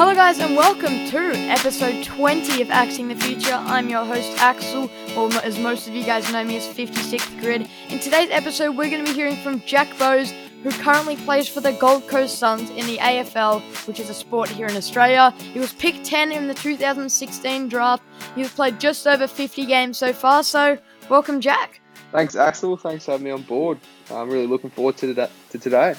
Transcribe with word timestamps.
Hello, 0.00 0.14
guys, 0.14 0.38
and 0.38 0.56
welcome 0.56 1.06
to 1.10 1.18
episode 1.50 2.02
20 2.02 2.62
of 2.62 2.70
Axing 2.70 3.08
the 3.08 3.16
Future. 3.16 3.52
I'm 3.52 3.90
your 3.90 4.02
host, 4.02 4.32
Axel, 4.38 4.90
or 5.14 5.30
as 5.44 5.58
most 5.58 5.88
of 5.88 5.94
you 5.94 6.04
guys 6.04 6.32
know 6.32 6.42
me 6.42 6.56
as 6.56 6.66
56th 6.66 7.38
Grid. 7.38 7.68
In 7.90 7.98
today's 7.98 8.30
episode, 8.30 8.78
we're 8.78 8.88
going 8.88 9.04
to 9.04 9.12
be 9.12 9.14
hearing 9.14 9.36
from 9.36 9.60
Jack 9.66 9.98
Bowes, 9.98 10.32
who 10.62 10.70
currently 10.70 11.16
plays 11.16 11.50
for 11.50 11.60
the 11.60 11.72
Gold 11.72 12.08
Coast 12.08 12.38
Suns 12.38 12.70
in 12.70 12.86
the 12.86 12.96
AFL, 12.96 13.60
which 13.86 14.00
is 14.00 14.08
a 14.08 14.14
sport 14.14 14.48
here 14.48 14.66
in 14.66 14.74
Australia. 14.74 15.32
He 15.52 15.58
was 15.58 15.74
picked 15.74 16.06
10 16.06 16.32
in 16.32 16.48
the 16.48 16.54
2016 16.54 17.68
draft. 17.68 18.02
He's 18.34 18.50
played 18.50 18.80
just 18.80 19.06
over 19.06 19.26
50 19.26 19.66
games 19.66 19.98
so 19.98 20.14
far, 20.14 20.42
so 20.42 20.78
welcome, 21.10 21.42
Jack. 21.42 21.82
Thanks, 22.10 22.36
Axel. 22.36 22.78
Thanks 22.78 23.04
for 23.04 23.10
having 23.10 23.26
me 23.26 23.32
on 23.32 23.42
board. 23.42 23.78
I'm 24.10 24.30
really 24.30 24.46
looking 24.46 24.70
forward 24.70 24.96
to, 24.96 25.12
that, 25.12 25.30
to 25.50 25.58
today. 25.58 25.94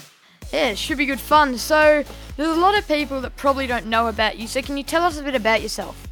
Yeah, 0.51 0.67
it 0.69 0.77
should 0.77 0.97
be 0.97 1.05
good 1.05 1.19
fun. 1.19 1.57
So, 1.57 2.03
there's 2.37 2.57
a 2.57 2.59
lot 2.59 2.77
of 2.77 2.87
people 2.87 3.21
that 3.21 3.35
probably 3.35 3.67
don't 3.67 3.85
know 3.85 4.07
about 4.07 4.37
you. 4.37 4.47
So, 4.47 4.61
can 4.61 4.77
you 4.77 4.83
tell 4.83 5.03
us 5.03 5.19
a 5.19 5.23
bit 5.23 5.35
about 5.35 5.61
yourself? 5.61 6.07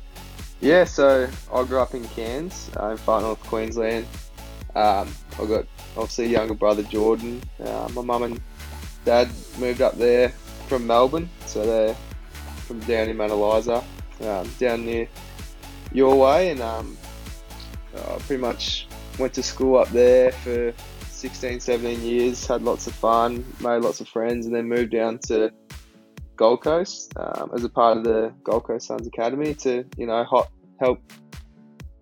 Yeah, 0.61 0.83
so 0.83 1.29
I 1.53 1.63
grew 1.63 1.79
up 1.79 1.93
in 1.93 2.05
Cairns, 2.09 2.69
uh, 2.77 2.89
in 2.89 2.97
far 2.97 3.21
north 3.21 3.39
Queensland. 3.43 4.05
Um, 4.75 5.13
I've 5.39 5.47
got 5.47 5.65
obviously 5.95 6.25
a 6.25 6.29
younger 6.29 6.53
brother, 6.53 6.83
Jordan. 6.83 7.41
Uh, 7.63 7.89
my 7.93 8.01
mum 8.01 8.23
and 8.23 8.41
dad 9.05 9.29
moved 9.57 9.81
up 9.81 9.97
there 9.97 10.29
from 10.67 10.85
Melbourne, 10.85 11.29
so 11.45 11.65
they're 11.65 11.95
from 12.67 12.79
down 12.81 13.09
in 13.09 13.17
Mount 13.17 13.31
Eliza, 13.31 13.83
um, 14.21 14.49
down 14.59 14.85
near 14.85 15.07
your 15.91 16.15
way, 16.15 16.51
and 16.51 16.61
um, 16.61 16.97
I 17.95 18.17
pretty 18.19 18.41
much 18.41 18.87
went 19.17 19.33
to 19.33 19.43
school 19.43 19.77
up 19.77 19.89
there 19.89 20.31
for 20.31 20.73
16, 21.19 21.59
17 21.59 22.01
years, 22.01 22.47
had 22.47 22.61
lots 22.61 22.87
of 22.87 22.93
fun, 22.93 23.45
made 23.59 23.81
lots 23.81 23.99
of 23.99 24.07
friends, 24.07 24.45
and 24.45 24.55
then 24.55 24.67
moved 24.67 24.91
down 24.91 25.19
to 25.27 25.51
Gold 26.35 26.61
Coast 26.61 27.13
um, 27.17 27.51
as 27.53 27.63
a 27.63 27.69
part 27.69 27.97
of 27.97 28.03
the 28.05 28.33
Gold 28.43 28.63
Coast 28.63 28.87
Suns 28.87 29.05
Academy 29.05 29.53
to, 29.55 29.83
you 29.97 30.07
know, 30.07 30.23
hot, 30.23 30.49
help, 30.79 31.01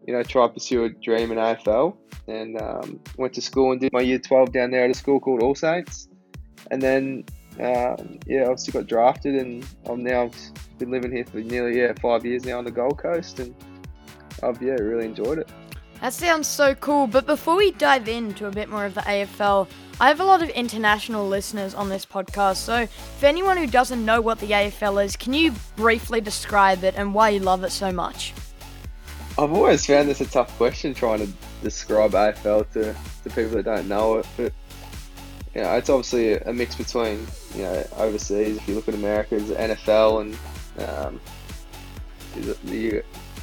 you 0.06 0.14
know, 0.14 0.22
try 0.24 0.48
to 0.48 0.54
pursue 0.54 0.84
a 0.84 0.90
dream 0.90 1.32
in 1.32 1.38
AFL. 1.38 1.98
And 2.28 2.62
um, 2.62 3.00
went 3.18 3.34
to 3.36 3.42
school 3.42 3.72
and 3.72 3.80
did 3.80 3.94
my 3.94 4.02
year 4.02 4.20
12 4.20 4.52
down 4.52 4.72
there 4.72 4.84
at 4.84 4.92
a 4.92 4.94
school 4.94 5.20
called 5.20 5.42
All 5.42 5.56
Saints. 5.56 6.10
And 6.72 6.82
then, 6.82 7.24
um, 7.60 8.20
yeah, 8.28 8.44
obviously 8.44 8.74
got 8.74 8.88
drafted, 8.88 9.36
and 9.36 9.66
I'm 9.86 10.04
now 10.04 10.30
been 10.78 10.92
living 10.92 11.12
here 11.12 11.26
for 11.26 11.38
nearly 11.38 11.80
yeah 11.80 11.94
five 12.02 12.26
years 12.26 12.46
now 12.46 12.60
on 12.60 12.66
the 12.66 12.72
Gold 12.72 12.98
Coast, 12.98 13.40
and 13.40 13.56
I've 14.44 14.62
yeah 14.62 14.74
really 14.74 15.06
enjoyed 15.06 15.40
it. 15.40 15.50
That 16.02 16.14
sounds 16.14 16.48
so 16.48 16.76
cool. 16.76 17.08
But 17.08 17.26
before 17.26 17.56
we 17.56 17.72
dive 17.72 18.08
into 18.08 18.46
a 18.46 18.52
bit 18.52 18.70
more 18.70 18.86
of 18.86 18.94
the 18.94 19.02
AFL, 19.02 19.68
I 20.00 20.10
have 20.10 20.20
a 20.20 20.24
lot 20.24 20.44
of 20.44 20.50
international 20.50 21.28
listeners 21.28 21.74
on 21.74 21.90
this 21.90 22.06
podcast. 22.06 22.58
So, 22.58 22.86
for 22.86 23.26
anyone 23.26 23.58
who 23.58 23.66
doesn't 23.66 24.06
know 24.06 24.22
what 24.22 24.40
the 24.40 24.52
AFL 24.52 25.04
is, 25.04 25.16
can 25.16 25.34
you 25.34 25.54
briefly 25.76 26.22
describe 26.22 26.84
it 26.84 26.94
and 26.96 27.16
why 27.16 27.30
you 27.30 27.40
love 27.40 27.64
it 27.64 27.72
so 27.72 27.92
much? 27.92 28.34
I've 29.40 29.52
always 29.52 29.86
found 29.86 30.08
this 30.08 30.22
a 30.22 30.26
tough 30.26 30.56
question 30.58 30.94
trying 30.94 31.20
to 31.20 31.32
describe 31.64 32.12
AFL 32.12 32.72
to, 32.74 32.96
to 33.24 33.30
people 33.30 33.52
that 33.52 33.66
don't 33.66 33.88
know 33.88 34.18
it. 34.18 34.28
But, 34.38 34.54
you 35.56 35.62
know, 35.62 35.74
it's 35.74 35.90
obviously 35.90 36.36
a 36.36 36.54
mix 36.54 36.76
between, 36.76 37.26
you 37.56 37.64
know, 37.64 37.88
overseas. 37.98 38.58
If 38.58 38.68
you 38.68 38.76
look 38.76 38.88
at 38.88 38.94
America, 38.94 39.36
it's 39.36 39.46
NFL 39.46 40.22
and 40.22 40.90
um, 40.90 41.20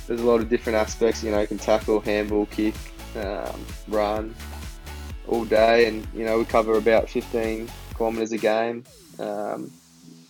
there's 0.07 0.21
a 0.21 0.25
lot 0.25 0.41
of 0.41 0.49
different 0.49 0.77
aspects. 0.77 1.23
You 1.23 1.31
know, 1.31 1.41
you 1.41 1.47
can 1.47 1.59
tackle, 1.59 2.01
handball, 2.01 2.47
kick, 2.47 2.75
um, 3.17 3.65
run 3.89 4.35
all 5.27 5.45
day, 5.45 5.87
and 5.87 6.07
you 6.15 6.25
know 6.25 6.39
we 6.39 6.45
cover 6.45 6.77
about 6.77 7.09
15 7.09 7.69
kilometres 7.97 8.33
a 8.33 8.39
game. 8.39 8.85
Um, 9.19 9.71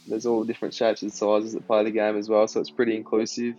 there's 0.06 0.26
all 0.26 0.44
different 0.44 0.74
shapes 0.74 1.02
and 1.02 1.12
sizes 1.12 1.52
that 1.54 1.66
play 1.66 1.84
the 1.84 1.90
game 1.90 2.16
as 2.16 2.28
well, 2.28 2.46
so 2.46 2.60
it's 2.60 2.70
pretty 2.70 2.96
inclusive. 2.96 3.54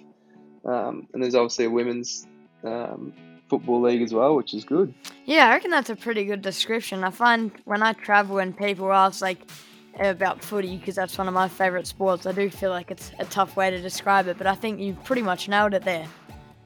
Um, 0.64 1.08
and 1.14 1.22
there's 1.22 1.36
obviously 1.36 1.66
a 1.66 1.70
women's 1.70 2.28
um, 2.64 3.14
football 3.50 3.82
league 3.82 4.02
as 4.02 4.14
well, 4.14 4.36
which 4.36 4.54
is 4.54 4.64
good. 4.64 4.94
Yeah, 5.26 5.48
I 5.48 5.54
reckon 5.54 5.72
that's 5.72 5.90
a 5.90 5.96
pretty 5.96 6.26
good 6.26 6.42
description. 6.42 7.04
I 7.04 7.10
find 7.10 7.52
when 7.66 7.84
I 7.84 7.94
travel 7.94 8.40
and 8.40 8.56
people 8.58 8.92
ask 8.92 9.22
like 9.22 9.40
about 10.00 10.44
footy 10.44 10.78
because 10.78 10.96
that's 10.96 11.18
one 11.18 11.28
of 11.28 11.34
my 11.34 11.48
favourite 11.48 11.88
sports. 11.88 12.26
I 12.26 12.32
do 12.32 12.50
feel 12.50 12.70
like 12.70 12.92
it's 12.92 13.12
a 13.20 13.26
tough 13.26 13.56
way 13.56 13.70
to 13.70 13.82
describe 13.82 14.28
it, 14.28 14.38
but 14.38 14.48
I 14.48 14.56
think 14.56 14.80
you've 14.80 15.02
pretty 15.04 15.22
much 15.22 15.48
nailed 15.48 15.74
it 15.74 15.84
there. 15.84 16.08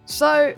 So, 0.05 0.55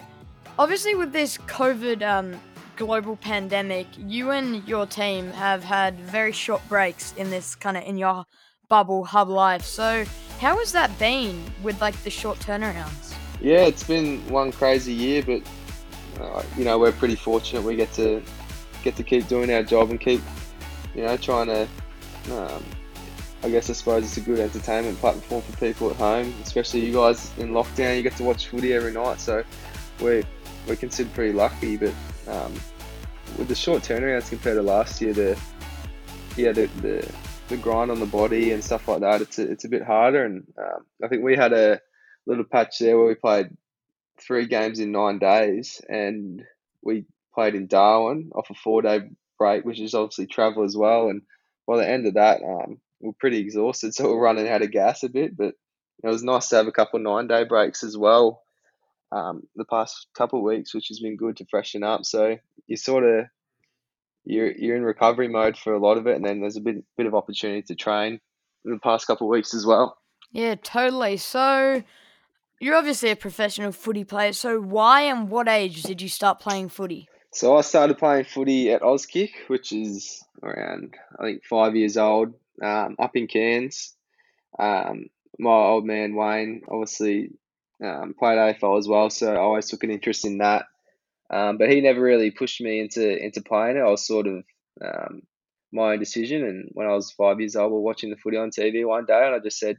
obviously, 0.57 0.95
with 0.95 1.11
this 1.11 1.37
COVID 1.37 2.01
um, 2.03 2.39
global 2.75 3.17
pandemic, 3.17 3.87
you 3.97 4.31
and 4.31 4.65
your 4.67 4.85
team 4.85 5.31
have 5.31 5.63
had 5.63 5.99
very 5.99 6.31
short 6.31 6.61
breaks 6.69 7.13
in 7.17 7.29
this 7.29 7.55
kind 7.55 7.77
of 7.77 7.83
in 7.83 7.97
your 7.97 8.25
bubble 8.69 9.03
hub 9.03 9.27
life. 9.27 9.63
So, 9.63 10.05
how 10.39 10.57
has 10.57 10.71
that 10.71 10.97
been 10.97 11.43
with 11.61 11.81
like 11.81 12.01
the 12.03 12.09
short 12.09 12.39
turnarounds? 12.39 13.13
Yeah, 13.41 13.65
it's 13.65 13.83
been 13.83 14.25
one 14.29 14.51
crazy 14.51 14.93
year, 14.93 15.23
but 15.23 15.41
uh, 16.21 16.43
you 16.57 16.63
know 16.63 16.79
we're 16.79 16.91
pretty 16.91 17.15
fortunate. 17.15 17.63
We 17.63 17.75
get 17.75 17.91
to 17.93 18.23
get 18.83 18.95
to 18.95 19.03
keep 19.03 19.27
doing 19.27 19.51
our 19.51 19.63
job 19.63 19.89
and 19.89 19.99
keep 19.99 20.21
you 20.95 21.03
know 21.03 21.17
trying 21.17 21.47
to 21.47 21.67
um, 22.31 22.63
I 23.43 23.49
guess 23.49 23.69
I 23.69 23.73
suppose 23.73 24.03
it's 24.03 24.17
a 24.17 24.21
good 24.21 24.39
entertainment 24.39 24.97
platform 24.99 25.41
for 25.41 25.57
people 25.57 25.89
at 25.89 25.95
home, 25.95 26.33
especially 26.43 26.85
you 26.85 26.93
guys 26.93 27.31
in 27.39 27.51
lockdown. 27.51 27.97
You 27.97 28.03
get 28.03 28.15
to 28.17 28.23
watch 28.23 28.47
footy 28.47 28.73
every 28.73 28.93
night, 28.93 29.19
so 29.19 29.43
we're 29.99 30.23
we're 30.67 30.75
considered 30.75 31.13
pretty 31.13 31.33
lucky. 31.33 31.77
But 31.77 31.93
um, 32.27 32.53
with 33.37 33.47
the 33.47 33.55
short 33.55 33.81
turnarounds 33.81 34.29
compared 34.29 34.57
to 34.57 34.61
last 34.61 35.01
year, 35.01 35.13
the 35.13 35.39
yeah 36.37 36.51
the, 36.51 36.67
the 36.81 37.11
the 37.47 37.57
grind 37.57 37.89
on 37.89 37.99
the 37.99 38.05
body 38.05 38.51
and 38.51 38.63
stuff 38.63 38.87
like 38.87 39.01
that, 39.01 39.21
it's 39.21 39.39
a, 39.39 39.51
it's 39.51 39.65
a 39.65 39.69
bit 39.69 39.83
harder. 39.83 40.23
And 40.23 40.43
um, 40.57 40.85
I 41.03 41.07
think 41.07 41.23
we 41.23 41.35
had 41.35 41.51
a 41.51 41.81
little 42.27 42.45
patch 42.45 42.77
there 42.79 42.97
where 42.97 43.07
we 43.07 43.15
played 43.15 43.49
three 44.19 44.45
games 44.45 44.79
in 44.79 44.91
nine 44.91 45.17
days, 45.17 45.81
and 45.89 46.43
we 46.83 47.05
played 47.33 47.55
in 47.55 47.65
Darwin 47.65 48.29
off 48.35 48.51
a 48.51 48.53
four 48.53 48.83
day 48.83 49.09
break, 49.39 49.65
which 49.65 49.79
is 49.79 49.95
obviously 49.95 50.27
travel 50.27 50.63
as 50.63 50.77
well, 50.77 51.09
and 51.09 51.23
by 51.71 51.77
the 51.77 51.89
end 51.89 52.05
of 52.05 52.15
that, 52.15 52.41
um, 52.43 52.81
we 52.99 53.09
are 53.09 53.17
pretty 53.17 53.37
exhausted, 53.37 53.93
so 53.95 54.03
we 54.03 54.13
are 54.13 54.19
running 54.19 54.49
out 54.49 54.61
of 54.61 54.71
gas 54.71 55.03
a 55.03 55.09
bit. 55.09 55.37
But 55.37 55.55
it 56.03 56.07
was 56.07 56.21
nice 56.21 56.49
to 56.49 56.57
have 56.57 56.67
a 56.67 56.71
couple 56.71 56.99
nine 56.99 57.27
day 57.27 57.45
breaks 57.45 57.81
as 57.83 57.97
well 57.97 58.41
um, 59.11 59.43
the 59.55 59.63
past 59.63 60.07
couple 60.13 60.39
of 60.39 60.45
weeks, 60.45 60.73
which 60.73 60.89
has 60.89 60.99
been 60.99 61.15
good 61.15 61.37
to 61.37 61.45
freshen 61.49 61.83
up. 61.83 62.03
So 62.03 62.37
you 62.67 62.75
sort 62.75 63.05
of 63.05 63.25
you're 64.25 64.51
you're 64.51 64.75
in 64.75 64.83
recovery 64.83 65.29
mode 65.29 65.57
for 65.57 65.73
a 65.73 65.79
lot 65.79 65.97
of 65.97 66.07
it, 66.07 66.17
and 66.17 66.25
then 66.25 66.41
there's 66.41 66.57
a 66.57 66.61
bit 66.61 66.83
bit 66.97 67.07
of 67.07 67.15
opportunity 67.15 67.61
to 67.63 67.75
train 67.75 68.19
in 68.65 68.71
the 68.71 68.79
past 68.79 69.07
couple 69.07 69.27
of 69.27 69.31
weeks 69.31 69.53
as 69.53 69.65
well. 69.65 69.97
Yeah, 70.33 70.55
totally. 70.55 71.15
So 71.17 71.83
you're 72.59 72.75
obviously 72.75 73.11
a 73.11 73.15
professional 73.15 73.71
footy 73.71 74.03
player. 74.03 74.33
So 74.33 74.59
why 74.59 75.03
and 75.03 75.29
what 75.29 75.47
age 75.47 75.83
did 75.83 76.01
you 76.01 76.09
start 76.09 76.39
playing 76.41 76.67
footy? 76.67 77.07
So 77.33 77.57
I 77.57 77.61
started 77.61 77.97
playing 77.97 78.25
footy 78.25 78.71
at 78.71 78.81
Auskick, 78.81 79.31
which 79.47 79.71
is 79.71 80.23
around 80.43 80.95
I 81.17 81.23
think 81.23 81.45
five 81.45 81.75
years 81.75 81.95
old, 81.97 82.33
um, 82.61 82.97
up 82.99 83.15
in 83.15 83.27
Cairns. 83.27 83.95
Um, 84.59 85.05
my 85.39 85.49
old 85.49 85.85
man 85.85 86.13
Wayne 86.13 86.61
obviously 86.69 87.31
um, 87.81 88.13
played 88.19 88.37
AFL 88.37 88.77
as 88.77 88.87
well, 88.87 89.09
so 89.09 89.33
I 89.33 89.37
always 89.37 89.67
took 89.67 89.83
an 89.83 89.91
interest 89.91 90.25
in 90.25 90.39
that. 90.39 90.65
Um, 91.29 91.57
but 91.57 91.69
he 91.69 91.79
never 91.79 92.01
really 92.01 92.31
pushed 92.31 92.59
me 92.59 92.81
into 92.81 93.17
into 93.17 93.41
playing 93.41 93.77
it. 93.77 93.81
I 93.81 93.89
was 93.89 94.05
sort 94.05 94.27
of 94.27 94.43
um, 94.83 95.21
my 95.71 95.93
own 95.93 95.99
decision. 95.99 96.43
And 96.43 96.69
when 96.73 96.87
I 96.87 96.91
was 96.91 97.11
five 97.11 97.39
years 97.39 97.55
old, 97.55 97.71
we 97.71 97.75
were 97.77 97.81
watching 97.81 98.09
the 98.09 98.17
footy 98.17 98.35
on 98.35 98.49
TV 98.49 98.85
one 98.85 99.05
day, 99.05 99.25
and 99.25 99.33
I 99.33 99.39
just 99.39 99.57
said, 99.57 99.77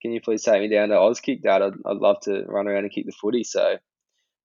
"Can 0.00 0.12
you 0.12 0.22
please 0.22 0.42
take 0.42 0.62
me 0.62 0.68
down 0.68 0.88
to 0.88 0.94
Auskick, 0.94 1.42
Dad? 1.42 1.60
I'd, 1.60 1.74
I'd 1.84 1.98
love 1.98 2.20
to 2.22 2.44
run 2.46 2.66
around 2.66 2.84
and 2.84 2.92
kick 2.92 3.04
the 3.04 3.12
footy." 3.12 3.44
So 3.44 3.76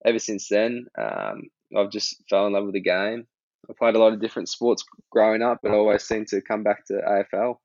ever 0.06 0.20
since 0.20 0.50
then, 0.50 0.88
um, 0.98 1.44
I've 1.76 1.92
just 1.92 2.24
fell 2.30 2.48
in 2.48 2.54
love 2.54 2.66
with 2.66 2.74
the 2.74 2.82
game. 2.82 3.28
I 3.70 3.74
played 3.78 3.96
a 3.96 4.00
lot 4.00 4.14
of 4.14 4.22
different 4.22 4.50
sports 4.50 4.84
growing 5.12 5.42
up, 5.42 5.60
but 5.62 5.72
I 5.72 5.76
always 5.76 6.04
seem 6.04 6.26
to 6.26 6.42
come 6.42 6.64
back 6.64 6.86
to 6.88 6.94
AFL. 6.94 7.58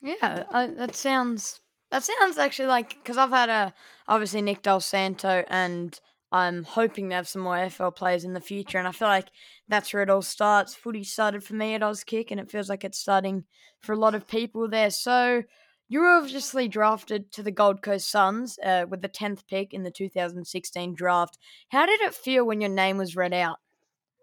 Yeah, 0.00 0.44
I, 0.50 0.66
that 0.68 0.94
sounds 0.94 1.60
that 1.90 2.04
sounds 2.04 2.38
actually 2.38 2.68
like 2.68 2.90
because 2.90 3.16
I've 3.16 3.30
had 3.30 3.48
a 3.48 3.74
obviously 4.08 4.42
Nick 4.42 4.62
Dal 4.62 4.80
Santo, 4.80 5.44
and 5.48 5.98
I'm 6.30 6.64
hoping 6.64 7.08
to 7.08 7.14
have 7.14 7.28
some 7.28 7.42
more 7.42 7.56
AFL 7.56 7.94
players 7.94 8.24
in 8.24 8.34
the 8.34 8.40
future, 8.40 8.78
and 8.78 8.88
I 8.88 8.92
feel 8.92 9.08
like 9.08 9.28
that's 9.68 9.92
where 9.92 10.02
it 10.02 10.10
all 10.10 10.22
starts. 10.22 10.74
Footy 10.74 11.04
started 11.04 11.44
for 11.44 11.54
me 11.54 11.74
at 11.74 11.80
Auskick, 11.80 12.30
and 12.30 12.40
it 12.40 12.50
feels 12.50 12.68
like 12.68 12.84
it's 12.84 12.98
starting 12.98 13.44
for 13.80 13.92
a 13.92 13.98
lot 13.98 14.14
of 14.14 14.26
people 14.26 14.68
there. 14.68 14.90
So 14.90 15.42
you 15.88 16.00
were 16.00 16.08
obviously 16.08 16.68
drafted 16.68 17.30
to 17.32 17.42
the 17.42 17.50
Gold 17.50 17.82
Coast 17.82 18.10
Suns 18.10 18.58
uh, 18.64 18.86
with 18.88 19.02
the 19.02 19.08
10th 19.08 19.46
pick 19.48 19.74
in 19.74 19.82
the 19.82 19.90
2016 19.90 20.94
draft. 20.94 21.38
How 21.68 21.86
did 21.86 22.00
it 22.00 22.14
feel 22.14 22.44
when 22.44 22.60
your 22.60 22.70
name 22.70 22.96
was 22.96 23.16
read 23.16 23.34
out? 23.34 23.58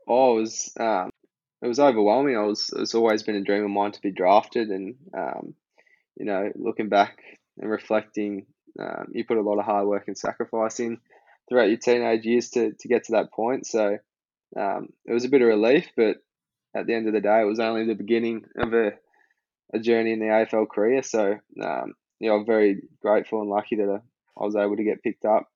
Oh, 0.08 0.38
it 0.38 0.42
was 0.42 0.74
um, 0.80 1.12
it 1.62 1.68
was 1.68 1.80
overwhelming. 1.80 2.36
I 2.36 2.42
was 2.42 2.74
it's 2.76 2.96
always 2.96 3.24
been 3.24 3.36
a 3.36 3.44
dream 3.44 3.64
of 3.64 3.70
mine 3.70 3.92
to 3.92 4.02
be 4.02 4.12
drafted, 4.12 4.70
and 4.70 4.96
um, 5.16 5.54
you 6.18 6.26
know, 6.26 6.52
looking 6.56 6.90
back 6.90 7.20
and 7.60 7.70
reflecting, 7.70 8.48
um, 8.80 9.08
you 9.14 9.24
put 9.26 9.38
a 9.38 9.42
lot 9.42 9.60
of 9.60 9.66
hard 9.66 9.88
work 9.88 10.08
and 10.08 10.18
sacrifice 10.18 10.80
in 10.80 10.98
throughout 11.48 11.70
your 11.70 11.78
teenage 11.78 12.26
years 12.26 12.50
to 12.52 12.74
to 12.74 12.88
get 12.88 13.06
to 13.06 13.14
that 13.14 13.32
point. 13.32 13.68
So 13.68 14.00
um, 14.58 14.90
it 15.06 15.14
was 15.14 15.26
a 15.26 15.30
bit 15.30 15.42
of 15.42 15.48
relief, 15.48 15.88
but 15.96 16.18
at 16.76 16.88
the 16.88 16.96
end 16.96 17.08
of 17.08 17.14
the 17.14 17.22
day, 17.22 17.42
it 17.42 17.48
was 17.48 17.60
only 17.60 17.86
the 17.86 17.94
beginning 17.94 18.46
of 18.58 18.74
a 18.74 18.94
a 19.74 19.80
journey 19.80 20.14
in 20.14 20.20
the 20.20 20.26
AFL 20.26 20.70
career. 20.70 21.04
So 21.04 21.38
um, 21.62 21.94
know, 22.30 22.36
I'm 22.36 22.46
very 22.46 22.82
grateful 23.02 23.42
and 23.42 23.50
lucky 23.50 23.78
that 23.78 23.90
I, 23.90 24.42
I 24.42 24.46
was 24.46 24.56
able 24.56 24.78
to 24.78 24.84
get 24.84 25.04
picked 25.04 25.26
up, 25.26 25.48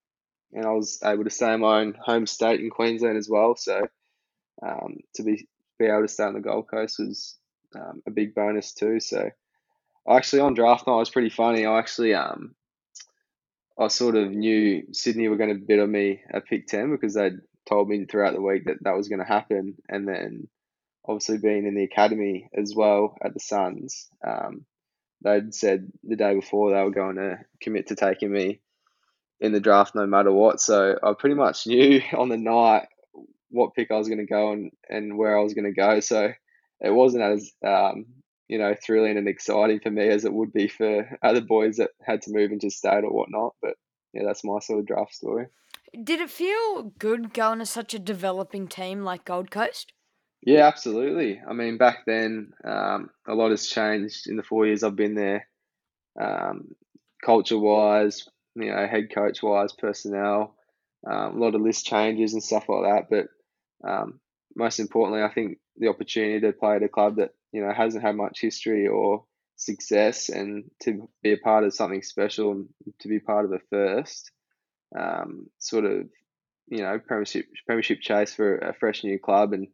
and 0.51 0.65
I 0.65 0.71
was 0.71 0.99
able 1.03 1.23
to 1.23 1.29
stay 1.29 1.53
in 1.53 1.61
my 1.61 1.81
own 1.81 1.93
home 1.99 2.25
state 2.25 2.59
in 2.59 2.69
Queensland 2.69 3.17
as 3.17 3.29
well. 3.29 3.55
So 3.55 3.87
um, 4.65 4.97
to 5.15 5.23
be 5.23 5.47
be 5.77 5.85
able 5.85 6.03
to 6.03 6.07
stay 6.07 6.23
on 6.23 6.33
the 6.33 6.39
Gold 6.39 6.69
Coast 6.69 6.99
was 6.99 7.37
um, 7.75 8.01
a 8.07 8.11
big 8.11 8.33
bonus 8.33 8.73
too. 8.73 8.99
So 8.99 9.29
actually 10.09 10.41
on 10.41 10.53
draft 10.53 10.87
night 10.87 10.95
it 10.95 10.99
was 10.99 11.09
pretty 11.09 11.29
funny. 11.29 11.65
I 11.65 11.77
actually 11.77 12.13
um 12.13 12.55
I 13.77 13.89
sort 13.89 14.15
of 14.15 14.31
knew 14.31 14.83
Sydney 14.93 15.27
were 15.27 15.37
going 15.37 15.53
to 15.53 15.65
bid 15.65 15.79
on 15.79 15.91
me 15.91 16.21
at 16.31 16.45
pick 16.45 16.67
ten 16.67 16.91
because 16.91 17.13
they'd 17.13 17.39
told 17.67 17.89
me 17.89 18.05
throughout 18.05 18.33
the 18.33 18.41
week 18.41 18.65
that 18.65 18.77
that 18.81 18.95
was 18.95 19.09
going 19.09 19.19
to 19.19 19.25
happen, 19.25 19.75
and 19.89 20.07
then 20.07 20.47
obviously 21.07 21.37
being 21.37 21.65
in 21.65 21.75
the 21.75 21.83
academy 21.83 22.49
as 22.55 22.73
well 22.75 23.15
at 23.23 23.33
the 23.33 23.39
Suns, 23.39 24.09
um, 24.25 24.65
they'd 25.23 25.53
said 25.53 25.91
the 26.03 26.15
day 26.15 26.35
before 26.35 26.71
they 26.71 26.81
were 26.81 26.91
going 26.91 27.15
to 27.15 27.39
commit 27.61 27.87
to 27.87 27.95
taking 27.95 28.31
me 28.31 28.59
in 29.39 29.51
the 29.51 29.59
draft 29.59 29.95
no 29.95 30.05
matter 30.05 30.31
what. 30.31 30.59
So 30.59 30.97
I 31.01 31.13
pretty 31.13 31.35
much 31.35 31.67
knew 31.67 32.01
on 32.17 32.29
the 32.29 32.37
night 32.37 32.87
what 33.49 33.73
pick 33.73 33.91
I 33.91 33.97
was 33.97 34.07
going 34.07 34.19
to 34.19 34.25
go 34.25 34.51
and, 34.51 34.71
and 34.89 35.17
where 35.17 35.37
I 35.37 35.41
was 35.41 35.53
going 35.53 35.65
to 35.65 35.71
go. 35.71 35.99
So 35.99 36.31
it 36.81 36.89
wasn't 36.91 37.23
as 37.23 37.51
um, 37.65 38.05
you 38.47 38.57
know 38.57 38.75
thrilling 38.85 39.17
and 39.17 39.27
exciting 39.27 39.79
for 39.79 39.91
me 39.91 40.07
as 40.07 40.25
it 40.25 40.33
would 40.33 40.53
be 40.53 40.67
for 40.67 41.17
other 41.23 41.41
boys 41.41 41.77
that 41.77 41.91
had 42.01 42.21
to 42.23 42.33
move 42.33 42.51
into 42.51 42.69
state 42.69 43.03
or 43.03 43.11
whatnot. 43.11 43.55
But 43.61 43.75
yeah, 44.13 44.23
that's 44.25 44.43
my 44.43 44.59
sort 44.59 44.79
of 44.79 44.85
draft 44.85 45.13
story. 45.13 45.47
Did 46.03 46.19
it 46.19 46.29
feel 46.29 46.93
good 46.99 47.33
going 47.33 47.59
to 47.59 47.65
such 47.65 47.93
a 47.93 47.99
developing 47.99 48.67
team 48.67 49.03
like 49.03 49.25
Gold 49.25 49.49
Coast? 49.49 49.93
Yeah, 50.45 50.67
absolutely. 50.67 51.41
I 51.47 51.53
mean, 51.53 51.77
back 51.77 52.05
then, 52.05 52.53
um, 52.65 53.09
a 53.27 53.33
lot 53.33 53.51
has 53.51 53.67
changed 53.67 54.27
in 54.27 54.37
the 54.37 54.43
four 54.43 54.67
years 54.67 54.83
I've 54.83 54.95
been 54.95 55.15
there. 55.15 55.47
Um, 56.21 56.75
culture 57.23 57.59
wise, 57.59 58.27
you 58.55 58.71
know, 58.71 58.87
head 58.87 59.13
coach 59.13 59.43
wise, 59.43 59.73
personnel, 59.73 60.55
um, 61.09 61.37
a 61.37 61.39
lot 61.39 61.55
of 61.55 61.61
list 61.61 61.85
changes 61.87 62.33
and 62.33 62.43
stuff 62.43 62.69
like 62.69 62.83
that. 62.83 63.09
But 63.83 63.89
um, 63.89 64.21
most 64.55 64.79
importantly, 64.79 65.23
I 65.23 65.33
think 65.33 65.59
the 65.77 65.89
opportunity 65.89 66.41
to 66.41 66.53
play 66.53 66.77
at 66.77 66.83
a 66.83 66.89
club 66.89 67.17
that 67.17 67.31
you 67.53 67.61
know 67.61 67.73
hasn't 67.73 68.03
had 68.03 68.15
much 68.15 68.41
history 68.41 68.87
or 68.87 69.25
success, 69.57 70.29
and 70.29 70.71
to 70.83 71.09
be 71.23 71.33
a 71.33 71.37
part 71.37 71.65
of 71.65 71.73
something 71.75 72.03
special 72.03 72.51
and 72.51 72.69
to 73.01 73.09
be 73.09 73.19
part 73.19 73.45
of 73.45 73.53
a 73.53 73.59
first, 73.71 74.31
um, 74.97 75.47
sort 75.59 75.85
of 75.85 76.07
you 76.67 76.79
know 76.83 76.99
premiership 76.99 77.47
premiership 77.67 78.01
chase 78.01 78.33
for 78.35 78.57
a 78.59 78.73
fresh 78.75 79.03
new 79.03 79.19
club, 79.19 79.53
and 79.53 79.67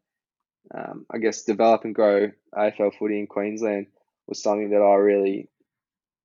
um, 0.73 1.05
I 1.11 1.17
guess 1.17 1.43
develop 1.43 1.83
and 1.83 1.95
grow 1.95 2.31
AFL 2.55 2.97
footy 2.97 3.19
in 3.19 3.27
Queensland 3.27 3.87
was 4.27 4.41
something 4.41 4.69
that 4.71 4.81
I 4.81 4.95
really 4.95 5.49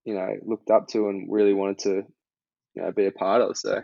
you 0.05 0.15
know 0.15 0.37
looked 0.43 0.71
up 0.71 0.89
to 0.89 1.09
and 1.09 1.33
really 1.33 1.55
wanted 1.55 1.79
to 1.81 2.05
you 2.75 2.83
know 2.83 2.93
be 2.93 3.07
a 3.07 3.13
part 3.13 3.43
of. 3.43 3.57
So 3.57 3.83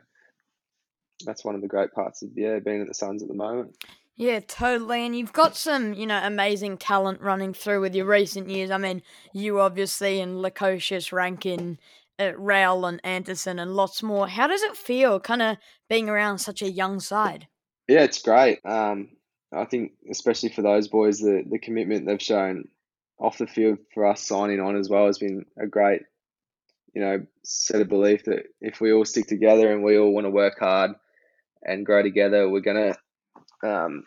that's 1.24 1.44
one 1.44 1.54
of 1.54 1.60
the 1.62 1.68
great 1.68 1.92
parts 1.92 2.22
of 2.22 2.30
yeah 2.34 2.58
being 2.58 2.82
at 2.82 2.88
the 2.88 2.94
Suns 2.94 3.22
at 3.22 3.28
the 3.28 3.34
moment. 3.34 3.76
Yeah, 4.14 4.40
totally. 4.40 5.06
And 5.06 5.16
you've 5.16 5.32
got 5.32 5.56
some, 5.56 5.94
you 5.94 6.06
know, 6.06 6.20
amazing 6.22 6.76
talent 6.76 7.22
running 7.22 7.54
through 7.54 7.80
with 7.80 7.94
your 7.94 8.04
recent 8.04 8.50
years. 8.50 8.70
I 8.70 8.76
mean, 8.76 9.02
you 9.32 9.58
obviously 9.58 10.20
and 10.20 10.44
Lukosius, 10.44 11.12
Rankine, 11.12 11.78
uh, 12.18 12.32
Rowell 12.36 12.84
and 12.84 13.00
Anderson 13.04 13.58
and 13.58 13.74
lots 13.74 14.02
more. 14.02 14.28
How 14.28 14.46
does 14.46 14.62
it 14.62 14.76
feel 14.76 15.18
kind 15.18 15.40
of 15.40 15.56
being 15.88 16.10
around 16.10 16.38
such 16.38 16.60
a 16.60 16.70
young 16.70 17.00
side? 17.00 17.48
Yeah, 17.88 18.04
it's 18.04 18.20
great. 18.20 18.60
Um, 18.64 19.08
I 19.54 19.64
think 19.64 19.92
especially 20.10 20.48
for 20.48 20.62
those 20.62 20.88
boys, 20.88 21.18
the, 21.18 21.44
the 21.48 21.58
commitment 21.58 22.06
they've 22.06 22.20
shown 22.20 22.68
off 23.18 23.38
the 23.38 23.46
field 23.46 23.78
for 23.92 24.06
us 24.06 24.20
signing 24.20 24.60
on 24.60 24.76
as 24.76 24.88
well 24.88 25.06
has 25.06 25.18
been 25.18 25.44
a 25.58 25.66
great, 25.66 26.02
you 26.94 27.02
know, 27.02 27.24
set 27.44 27.80
of 27.80 27.88
belief 27.88 28.24
that 28.24 28.44
if 28.60 28.80
we 28.80 28.92
all 28.92 29.04
stick 29.04 29.26
together 29.26 29.72
and 29.72 29.82
we 29.82 29.98
all 29.98 30.12
want 30.12 30.26
to 30.26 30.30
work 30.30 30.58
hard 30.58 30.92
and 31.62 31.86
grow 31.86 32.02
together, 32.02 32.48
we're 32.48 32.60
gonna 32.60 32.96
um, 33.64 34.04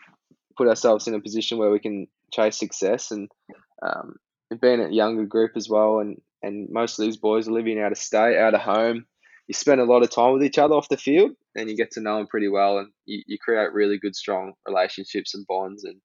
put 0.56 0.68
ourselves 0.68 1.06
in 1.06 1.14
a 1.14 1.20
position 1.20 1.58
where 1.58 1.70
we 1.70 1.78
can 1.78 2.08
chase 2.32 2.58
success 2.58 3.10
and 3.10 3.30
um, 3.82 4.16
being 4.60 4.80
a 4.80 4.90
younger 4.90 5.24
group 5.24 5.52
as 5.56 5.68
well. 5.68 6.00
And, 6.00 6.20
and 6.42 6.68
most 6.70 6.98
of 6.98 7.04
these 7.04 7.16
boys 7.16 7.48
are 7.48 7.52
living 7.52 7.80
out 7.80 7.92
of 7.92 7.98
state, 7.98 8.36
out 8.36 8.54
of 8.54 8.60
home. 8.60 9.06
You 9.46 9.54
spend 9.54 9.80
a 9.80 9.84
lot 9.84 10.02
of 10.02 10.10
time 10.10 10.32
with 10.32 10.42
each 10.42 10.58
other 10.58 10.74
off 10.74 10.88
the 10.88 10.96
field 10.96 11.32
and 11.56 11.70
you 11.70 11.76
get 11.76 11.92
to 11.92 12.00
know 12.00 12.18
them 12.18 12.26
pretty 12.26 12.48
well 12.48 12.78
and 12.78 12.88
you, 13.06 13.22
you 13.26 13.38
create 13.38 13.72
really 13.72 13.98
good, 13.98 14.14
strong 14.14 14.52
relationships 14.66 15.34
and 15.34 15.46
bonds. 15.46 15.84
And 15.84 16.00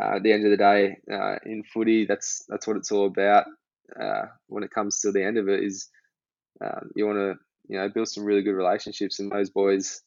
uh, 0.00 0.16
at 0.16 0.22
the 0.22 0.32
end 0.32 0.44
of 0.44 0.50
the 0.50 0.56
day, 0.56 0.96
uh, 1.12 1.36
in 1.46 1.62
footy, 1.72 2.04
that's 2.06 2.44
that's 2.48 2.66
what 2.66 2.76
it's 2.76 2.92
all 2.92 3.06
about. 3.06 3.46
Uh, 3.98 4.26
when 4.48 4.64
it 4.64 4.70
comes 4.70 5.00
to 5.00 5.12
the 5.12 5.24
end 5.24 5.38
of 5.38 5.48
it, 5.48 5.62
is 5.62 5.88
um, 6.62 6.90
you 6.94 7.06
want 7.06 7.18
to 7.18 7.34
you 7.68 7.78
know 7.78 7.88
build 7.88 8.08
some 8.08 8.24
really 8.24 8.42
good 8.42 8.52
relationships, 8.52 9.20
and 9.20 9.30
those 9.30 9.50
boys 9.50 10.02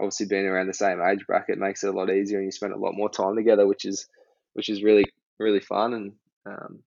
obviously 0.00 0.26
being 0.26 0.46
around 0.46 0.66
the 0.66 0.74
same 0.74 1.00
age 1.02 1.26
bracket 1.26 1.58
makes 1.58 1.84
it 1.84 1.88
a 1.88 1.96
lot 1.96 2.10
easier 2.10 2.38
and 2.38 2.46
you 2.46 2.52
spend 2.52 2.72
a 2.72 2.78
lot 2.78 2.94
more 2.94 3.10
time 3.10 3.36
together 3.36 3.66
which 3.66 3.84
is 3.84 4.08
which 4.54 4.70
is 4.70 4.82
really 4.82 5.04
really 5.38 5.60
fun 5.60 5.92
and 5.92 6.12
um, 6.46 6.78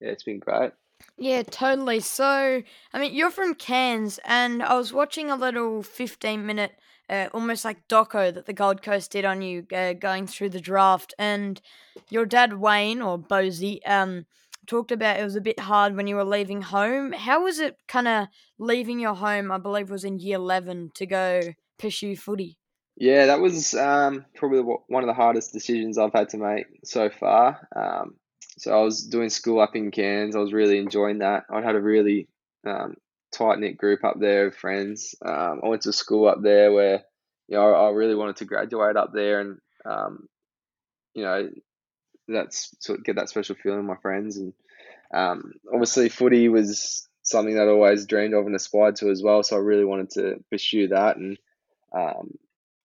yeah 0.00 0.10
it's 0.10 0.24
been 0.24 0.40
great 0.40 0.72
yeah 1.18 1.42
totally 1.42 2.00
so 2.00 2.62
i 2.92 2.98
mean 2.98 3.14
you're 3.14 3.30
from 3.30 3.54
cairns 3.54 4.18
and 4.24 4.62
i 4.62 4.74
was 4.74 4.92
watching 4.92 5.30
a 5.30 5.36
little 5.36 5.82
15 5.82 6.44
minute 6.44 6.72
uh, 7.10 7.28
almost 7.34 7.64
like 7.64 7.86
doco 7.88 8.32
that 8.32 8.46
the 8.46 8.52
gold 8.52 8.82
coast 8.82 9.10
did 9.10 9.24
on 9.24 9.42
you 9.42 9.66
uh, 9.74 9.92
going 9.92 10.26
through 10.26 10.48
the 10.48 10.60
draft 10.60 11.14
and 11.18 11.60
your 12.08 12.24
dad 12.24 12.54
wayne 12.54 13.02
or 13.02 13.18
Bozy, 13.18 13.80
um 13.86 14.24
talked 14.66 14.92
about 14.92 15.18
it 15.18 15.24
was 15.24 15.34
a 15.34 15.40
bit 15.40 15.58
hard 15.58 15.96
when 15.96 16.06
you 16.06 16.14
were 16.14 16.24
leaving 16.24 16.62
home 16.62 17.12
how 17.12 17.42
was 17.42 17.58
it 17.58 17.76
kind 17.88 18.06
of 18.06 18.28
leaving 18.58 19.00
your 19.00 19.14
home 19.14 19.50
i 19.50 19.58
believe 19.58 19.90
was 19.90 20.04
in 20.04 20.20
year 20.20 20.36
11 20.36 20.92
to 20.94 21.04
go 21.04 21.40
pursue 21.82 22.16
footy? 22.16 22.56
Yeah, 22.96 23.26
that 23.26 23.40
was 23.40 23.74
um, 23.74 24.24
probably 24.36 24.60
one 24.60 25.02
of 25.02 25.08
the 25.08 25.14
hardest 25.14 25.52
decisions 25.52 25.98
I've 25.98 26.12
had 26.12 26.28
to 26.30 26.38
make 26.38 26.66
so 26.84 27.10
far. 27.10 27.68
Um, 27.74 28.14
so 28.62 28.72
I 28.72 28.82
was 28.82 29.02
doing 29.02 29.28
school 29.28 29.60
up 29.60 29.74
in 29.74 29.90
Cairns. 29.90 30.36
I 30.36 30.38
was 30.38 30.52
really 30.52 30.78
enjoying 30.78 31.18
that. 31.18 31.44
I 31.50 31.60
had 31.60 31.74
a 31.74 31.80
really 31.80 32.28
um, 32.66 32.94
tight 33.32 33.58
knit 33.58 33.76
group 33.76 34.04
up 34.04 34.20
there 34.20 34.46
of 34.46 34.54
friends. 34.54 35.14
Um, 35.24 35.60
I 35.64 35.68
went 35.68 35.82
to 35.82 35.92
school 35.92 36.28
up 36.28 36.40
there 36.40 36.72
where 36.72 37.02
you 37.48 37.56
know 37.56 37.74
I 37.74 37.90
really 37.90 38.14
wanted 38.14 38.36
to 38.36 38.44
graduate 38.44 38.96
up 38.96 39.12
there, 39.12 39.40
and 39.40 39.58
um, 39.84 40.28
you 41.14 41.24
know 41.24 41.50
that's 42.28 42.74
sort 42.78 43.00
of 43.00 43.04
get 43.04 43.16
that 43.16 43.28
special 43.28 43.56
feeling 43.56 43.78
with 43.80 43.86
my 43.86 44.00
friends. 44.00 44.36
And 44.36 44.52
um, 45.12 45.54
obviously, 45.72 46.08
footy 46.08 46.48
was 46.48 47.08
something 47.22 47.56
that 47.56 47.66
I 47.68 47.70
always 47.70 48.06
dreamed 48.06 48.34
of 48.34 48.46
and 48.46 48.54
aspired 48.54 48.96
to 48.96 49.10
as 49.10 49.22
well. 49.22 49.42
So 49.42 49.56
I 49.56 49.60
really 49.60 49.84
wanted 49.84 50.10
to 50.10 50.44
pursue 50.50 50.88
that 50.88 51.16
and 51.16 51.36
um, 51.92 52.38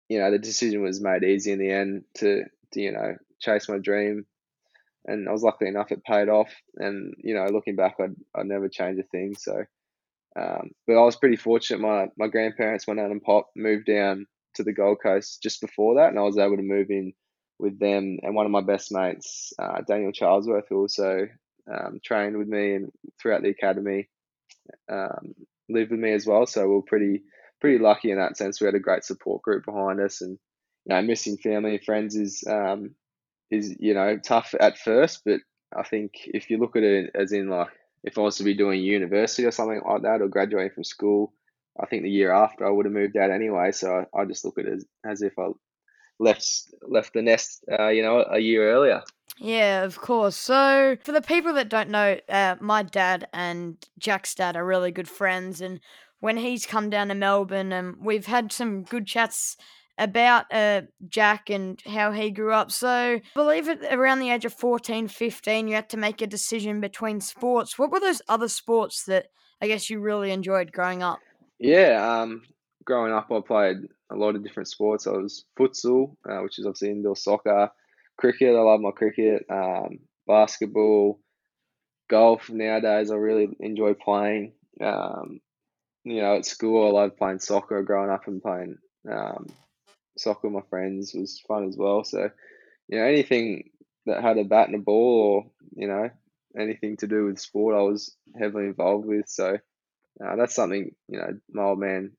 you 0.09 0.19
know, 0.19 0.31
the 0.31 0.39
decision 0.39 0.81
was 0.81 1.01
made 1.01 1.23
easy 1.23 1.51
in 1.51 1.59
the 1.59 1.71
end 1.71 2.03
to, 2.15 2.43
to, 2.71 2.81
you 2.81 2.91
know, 2.91 3.15
chase 3.39 3.67
my 3.69 3.77
dream. 3.77 4.25
And 5.07 5.27
I 5.27 5.31
was 5.31 5.43
lucky 5.43 5.67
enough 5.67 5.91
it 5.91 6.03
paid 6.03 6.29
off. 6.29 6.51
And, 6.75 7.13
you 7.17 7.33
know, 7.33 7.45
looking 7.45 7.75
back, 7.75 7.95
I'd, 7.99 8.15
I'd 8.35 8.45
never 8.45 8.69
change 8.69 8.99
a 8.99 9.03
thing. 9.03 9.35
So, 9.37 9.63
um, 10.39 10.71
but 10.85 10.97
I 10.97 11.05
was 11.05 11.15
pretty 11.15 11.37
fortunate. 11.37 11.79
My, 11.79 12.07
my 12.17 12.27
grandparents, 12.27 12.87
my 12.87 12.93
nan 12.93 13.11
and 13.11 13.23
pop, 13.23 13.49
moved 13.55 13.85
down 13.85 14.25
to 14.55 14.63
the 14.63 14.73
Gold 14.73 14.97
Coast 15.01 15.41
just 15.41 15.61
before 15.61 15.95
that. 15.95 16.09
And 16.09 16.19
I 16.19 16.23
was 16.23 16.37
able 16.37 16.57
to 16.57 16.63
move 16.63 16.87
in 16.89 17.13
with 17.57 17.79
them. 17.79 18.19
And 18.21 18.35
one 18.35 18.45
of 18.45 18.51
my 18.51 18.61
best 18.61 18.91
mates, 18.91 19.53
uh, 19.57 19.81
Daniel 19.87 20.11
Charlesworth, 20.11 20.67
who 20.69 20.81
also 20.81 21.27
um, 21.71 21.99
trained 22.03 22.37
with 22.37 22.47
me 22.47 22.75
and 22.75 22.91
throughout 23.21 23.41
the 23.43 23.49
academy, 23.49 24.09
um, 24.91 25.33
lived 25.69 25.91
with 25.91 25.99
me 25.99 26.13
as 26.13 26.25
well. 26.25 26.45
So 26.45 26.67
we 26.67 26.75
are 26.75 26.81
pretty 26.81 27.23
pretty 27.59 27.79
lucky 27.79 28.11
in 28.11 28.17
that 28.17 28.37
sense. 28.37 28.61
We 28.61 28.65
had 28.65 28.75
a 28.75 28.79
great 28.79 29.03
support 29.03 29.41
group 29.41 29.65
behind 29.65 29.99
us, 29.99 30.21
and 30.21 30.37
you 30.85 30.95
know, 30.95 31.01
missing 31.01 31.37
family 31.37 31.75
and 31.75 31.83
friends 31.83 32.15
is 32.15 32.43
um, 32.49 32.95
is 33.49 33.75
you 33.79 33.93
know 33.93 34.17
tough 34.17 34.53
at 34.59 34.77
first, 34.77 35.21
but 35.25 35.39
I 35.75 35.83
think 35.83 36.13
if 36.25 36.49
you 36.49 36.57
look 36.57 36.75
at 36.75 36.83
it 36.83 37.11
as 37.15 37.31
in 37.31 37.49
like 37.49 37.69
if 38.03 38.17
I 38.17 38.21
was 38.21 38.37
to 38.37 38.43
be 38.43 38.53
doing 38.53 38.81
university 38.81 39.45
or 39.45 39.51
something 39.51 39.81
like 39.87 40.03
that, 40.03 40.21
or 40.21 40.27
graduating 40.27 40.71
from 40.71 40.83
school, 40.83 41.33
I 41.79 41.85
think 41.85 42.03
the 42.03 42.09
year 42.09 42.31
after 42.31 42.65
I 42.65 42.69
would 42.69 42.85
have 42.85 42.93
moved 42.93 43.17
out 43.17 43.31
anyway. 43.31 43.71
So 43.71 44.05
I, 44.13 44.21
I 44.21 44.25
just 44.25 44.45
look 44.45 44.57
at 44.57 44.65
it 44.65 44.73
as, 44.73 44.85
as 45.05 45.21
if 45.21 45.37
I 45.37 45.49
left 46.19 46.47
left 46.81 47.13
the 47.13 47.21
nest, 47.21 47.65
uh, 47.79 47.89
you 47.89 48.01
know, 48.01 48.25
a 48.29 48.39
year 48.39 48.71
earlier. 48.71 49.03
Yeah, 49.39 49.83
of 49.83 49.99
course. 49.99 50.35
So, 50.35 50.97
for 51.03 51.11
the 51.11 51.21
people 51.21 51.53
that 51.53 51.69
don't 51.69 51.89
know, 51.89 52.19
uh, 52.27 52.55
my 52.59 52.81
dad 52.81 53.27
and 53.33 53.77
Jack's 53.99 54.33
dad 54.33 54.55
are 54.55 54.65
really 54.65 54.91
good 54.91 55.07
friends, 55.07 55.61
and 55.61 55.79
when 56.19 56.37
he's 56.37 56.65
come 56.65 56.89
down 56.89 57.09
to 57.09 57.15
Melbourne, 57.15 57.71
and 57.71 57.95
um, 57.95 57.99
we've 58.01 58.25
had 58.25 58.51
some 58.51 58.83
good 58.83 59.05
chats 59.05 59.57
about 59.97 60.45
uh, 60.51 60.81
Jack 61.07 61.49
and 61.49 61.81
how 61.85 62.11
he 62.11 62.31
grew 62.31 62.53
up. 62.53 62.71
So, 62.71 62.87
I 62.87 63.21
believe 63.33 63.67
it 63.67 63.83
around 63.91 64.19
the 64.19 64.29
age 64.29 64.45
of 64.45 64.53
14, 64.53 65.07
15, 65.07 65.67
you 65.67 65.75
had 65.75 65.89
to 65.89 65.97
make 65.97 66.21
a 66.21 66.27
decision 66.27 66.79
between 66.79 67.21
sports. 67.21 67.77
What 67.77 67.91
were 67.91 67.99
those 67.99 68.21
other 68.27 68.47
sports 68.47 69.05
that 69.05 69.27
I 69.61 69.67
guess 69.67 69.89
you 69.89 69.99
really 69.99 70.31
enjoyed 70.31 70.71
growing 70.71 71.01
up? 71.01 71.19
Yeah, 71.59 72.21
um, 72.21 72.43
growing 72.85 73.13
up, 73.13 73.31
I 73.31 73.39
played 73.45 73.77
a 74.11 74.15
lot 74.15 74.35
of 74.35 74.43
different 74.43 74.69
sports. 74.69 75.07
I 75.07 75.11
was 75.11 75.45
futsal, 75.59 76.15
uh, 76.29 76.39
which 76.39 76.59
is 76.59 76.65
obviously 76.65 76.91
indoor 76.91 77.15
soccer, 77.15 77.69
cricket. 78.17 78.55
I 78.55 78.59
love 78.59 78.79
my 78.79 78.91
cricket, 78.91 79.45
um, 79.49 79.99
basketball, 80.27 81.19
golf 82.09 82.49
nowadays. 82.49 83.11
I 83.11 83.15
really 83.15 83.49
enjoy 83.59 83.93
playing. 83.93 84.53
Um, 84.81 85.39
you 86.03 86.21
know, 86.21 86.37
at 86.37 86.45
school, 86.45 86.87
I 86.87 87.01
loved 87.01 87.17
playing 87.17 87.39
soccer. 87.39 87.81
Growing 87.81 88.09
up 88.11 88.27
and 88.27 88.41
playing 88.41 88.77
um, 89.11 89.47
soccer 90.19 90.47
with 90.47 90.53
my 90.53 90.69
friends 90.69 91.13
was 91.13 91.43
fun 91.47 91.67
as 91.67 91.77
well. 91.77 92.03
So, 92.03 92.29
you 92.87 92.99
know, 92.99 93.05
anything 93.05 93.69
that 94.05 94.21
had 94.21 94.37
a 94.37 94.43
bat 94.43 94.67
and 94.67 94.75
a 94.75 94.79
ball, 94.79 95.21
or 95.21 95.51
you 95.75 95.87
know, 95.87 96.09
anything 96.57 96.97
to 96.97 97.07
do 97.07 97.25
with 97.25 97.39
sport, 97.39 97.75
I 97.75 97.81
was 97.81 98.15
heavily 98.37 98.65
involved 98.65 99.05
with. 99.05 99.27
So, 99.27 99.57
uh, 100.23 100.35
that's 100.35 100.55
something 100.55 100.91
you 101.07 101.19
know, 101.19 101.37
my 101.51 101.63
old 101.63 101.79
man 101.79 102.11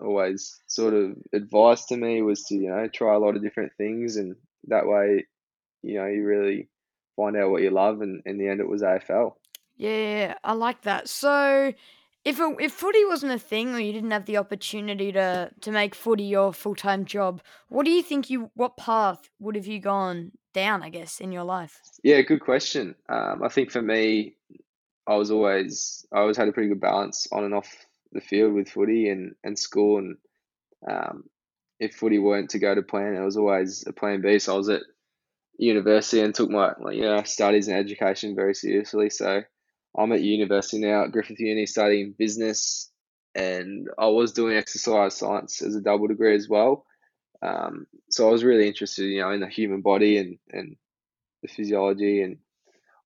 always 0.00 0.60
sort 0.66 0.92
of 0.94 1.16
advised 1.32 1.88
to 1.88 1.96
me 1.96 2.20
was 2.20 2.44
to 2.44 2.54
you 2.54 2.68
know 2.68 2.88
try 2.88 3.14
a 3.14 3.18
lot 3.18 3.36
of 3.36 3.42
different 3.42 3.72
things, 3.78 4.16
and 4.16 4.36
that 4.68 4.86
way, 4.86 5.26
you 5.82 5.98
know, 5.98 6.06
you 6.06 6.24
really 6.24 6.68
find 7.16 7.36
out 7.36 7.50
what 7.50 7.62
you 7.62 7.70
love. 7.70 8.02
And 8.02 8.22
in 8.26 8.38
the 8.38 8.48
end, 8.48 8.60
it 8.60 8.68
was 8.68 8.82
AFL. 8.82 9.32
Yeah, 9.76 10.34
I 10.42 10.52
like 10.54 10.82
that. 10.82 11.08
So, 11.08 11.72
if 12.26 12.40
it, 12.40 12.56
if 12.58 12.72
footy 12.72 13.04
wasn't 13.04 13.32
a 13.32 13.38
thing, 13.38 13.72
or 13.72 13.78
you 13.78 13.92
didn't 13.92 14.10
have 14.10 14.26
the 14.26 14.36
opportunity 14.36 15.12
to 15.12 15.50
to 15.60 15.70
make 15.70 15.94
footy 15.94 16.24
your 16.24 16.52
full 16.52 16.74
time 16.74 17.04
job, 17.04 17.40
what 17.68 17.86
do 17.86 17.92
you 17.92 18.02
think 18.02 18.28
you 18.28 18.50
what 18.54 18.76
path 18.76 19.30
would 19.38 19.54
have 19.54 19.68
you 19.68 19.78
gone 19.78 20.32
down? 20.52 20.82
I 20.82 20.90
guess 20.90 21.20
in 21.20 21.30
your 21.30 21.44
life. 21.44 21.80
Yeah, 22.02 22.20
good 22.22 22.40
question. 22.40 22.96
Um, 23.08 23.44
I 23.44 23.48
think 23.48 23.70
for 23.70 23.80
me, 23.80 24.34
I 25.06 25.14
was 25.14 25.30
always 25.30 26.04
I 26.12 26.18
always 26.18 26.36
had 26.36 26.48
a 26.48 26.52
pretty 26.52 26.68
good 26.68 26.80
balance 26.80 27.28
on 27.30 27.44
and 27.44 27.54
off 27.54 27.72
the 28.10 28.20
field 28.20 28.54
with 28.54 28.70
footy 28.70 29.08
and 29.08 29.36
and 29.44 29.56
school, 29.56 29.98
and 29.98 30.16
um, 30.90 31.24
if 31.78 31.94
footy 31.94 32.18
weren't 32.18 32.50
to 32.50 32.58
go 32.58 32.74
to 32.74 32.82
plan, 32.82 33.14
it 33.14 33.24
was 33.24 33.36
always 33.36 33.86
a 33.86 33.92
plan 33.92 34.20
B. 34.20 34.40
So 34.40 34.54
I 34.54 34.58
was 34.58 34.68
at 34.68 34.82
university 35.58 36.22
and 36.22 36.34
took 36.34 36.50
my 36.50 36.72
you 36.90 37.02
know 37.02 37.22
studies 37.22 37.68
and 37.68 37.78
education 37.78 38.34
very 38.34 38.54
seriously. 38.54 39.10
So 39.10 39.44
I'm 39.96 40.12
at 40.12 40.22
university 40.22 40.78
now 40.78 41.04
at 41.04 41.12
Griffith 41.12 41.40
Uni 41.40 41.66
studying 41.66 42.14
business, 42.18 42.90
and 43.34 43.88
I 43.98 44.06
was 44.08 44.32
doing 44.32 44.56
exercise 44.56 45.16
science 45.16 45.62
as 45.62 45.74
a 45.74 45.80
double 45.80 46.06
degree 46.06 46.34
as 46.36 46.48
well. 46.48 46.84
Um, 47.42 47.86
so 48.10 48.28
I 48.28 48.32
was 48.32 48.44
really 48.44 48.66
interested, 48.66 49.04
you 49.04 49.20
know, 49.20 49.30
in 49.30 49.40
the 49.40 49.48
human 49.48 49.80
body 49.82 50.18
and 50.18 50.38
and 50.50 50.76
the 51.42 51.48
physiology, 51.48 52.22
and 52.22 52.38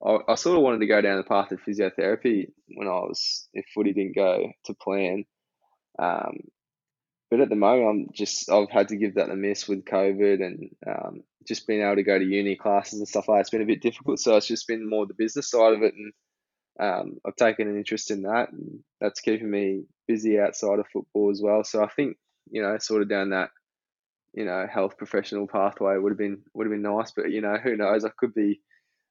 I, 0.04 0.18
I 0.28 0.34
sort 0.34 0.56
of 0.56 0.62
wanted 0.62 0.80
to 0.80 0.86
go 0.86 1.00
down 1.00 1.18
the 1.18 1.24
path 1.24 1.52
of 1.52 1.60
physiotherapy 1.60 2.52
when 2.74 2.88
I 2.88 2.92
was 2.92 3.48
if 3.52 3.66
footy 3.74 3.92
didn't 3.92 4.16
go 4.16 4.50
to 4.64 4.74
plan. 4.74 5.24
Um, 5.98 6.38
but 7.30 7.40
at 7.40 7.48
the 7.48 7.56
moment, 7.56 7.88
I'm 7.88 8.06
just 8.12 8.50
I've 8.50 8.70
had 8.70 8.88
to 8.88 8.96
give 8.96 9.14
that 9.14 9.30
a 9.30 9.36
miss 9.36 9.68
with 9.68 9.84
COVID 9.84 10.44
and 10.44 10.70
um, 10.86 11.22
just 11.46 11.66
being 11.66 11.82
able 11.82 11.96
to 11.96 12.02
go 12.02 12.18
to 12.18 12.24
uni 12.24 12.56
classes 12.56 12.98
and 12.98 13.08
stuff 13.08 13.28
like 13.28 13.36
that. 13.36 13.40
It's 13.42 13.50
been 13.50 13.62
a 13.62 13.66
bit 13.66 13.82
difficult, 13.82 14.18
so 14.18 14.36
it's 14.36 14.48
just 14.48 14.66
been 14.66 14.88
more 14.88 15.06
the 15.06 15.14
business 15.14 15.50
side 15.50 15.74
of 15.74 15.82
it, 15.82 15.94
and 15.94 16.12
um, 16.80 17.18
I've 17.26 17.36
taken 17.36 17.68
an 17.68 17.76
interest 17.76 18.10
in 18.10 18.22
that, 18.22 18.50
and 18.52 18.80
that's 19.00 19.20
keeping 19.20 19.50
me 19.50 19.84
busy 20.08 20.40
outside 20.40 20.78
of 20.78 20.86
football 20.88 21.30
as 21.30 21.40
well. 21.42 21.62
So 21.62 21.84
I 21.84 21.88
think 21.88 22.16
you 22.50 22.62
know, 22.62 22.78
sort 22.78 23.02
of 23.02 23.08
down 23.08 23.30
that 23.30 23.50
you 24.32 24.44
know 24.44 24.66
health 24.72 24.96
professional 24.96 25.46
pathway 25.46 25.96
would 25.98 26.10
have 26.10 26.18
been 26.18 26.42
would 26.54 26.66
have 26.66 26.72
been 26.72 26.82
nice, 26.82 27.12
but 27.12 27.30
you 27.30 27.42
know 27.42 27.56
who 27.62 27.76
knows? 27.76 28.04
I 28.04 28.10
could 28.16 28.34
be 28.34 28.60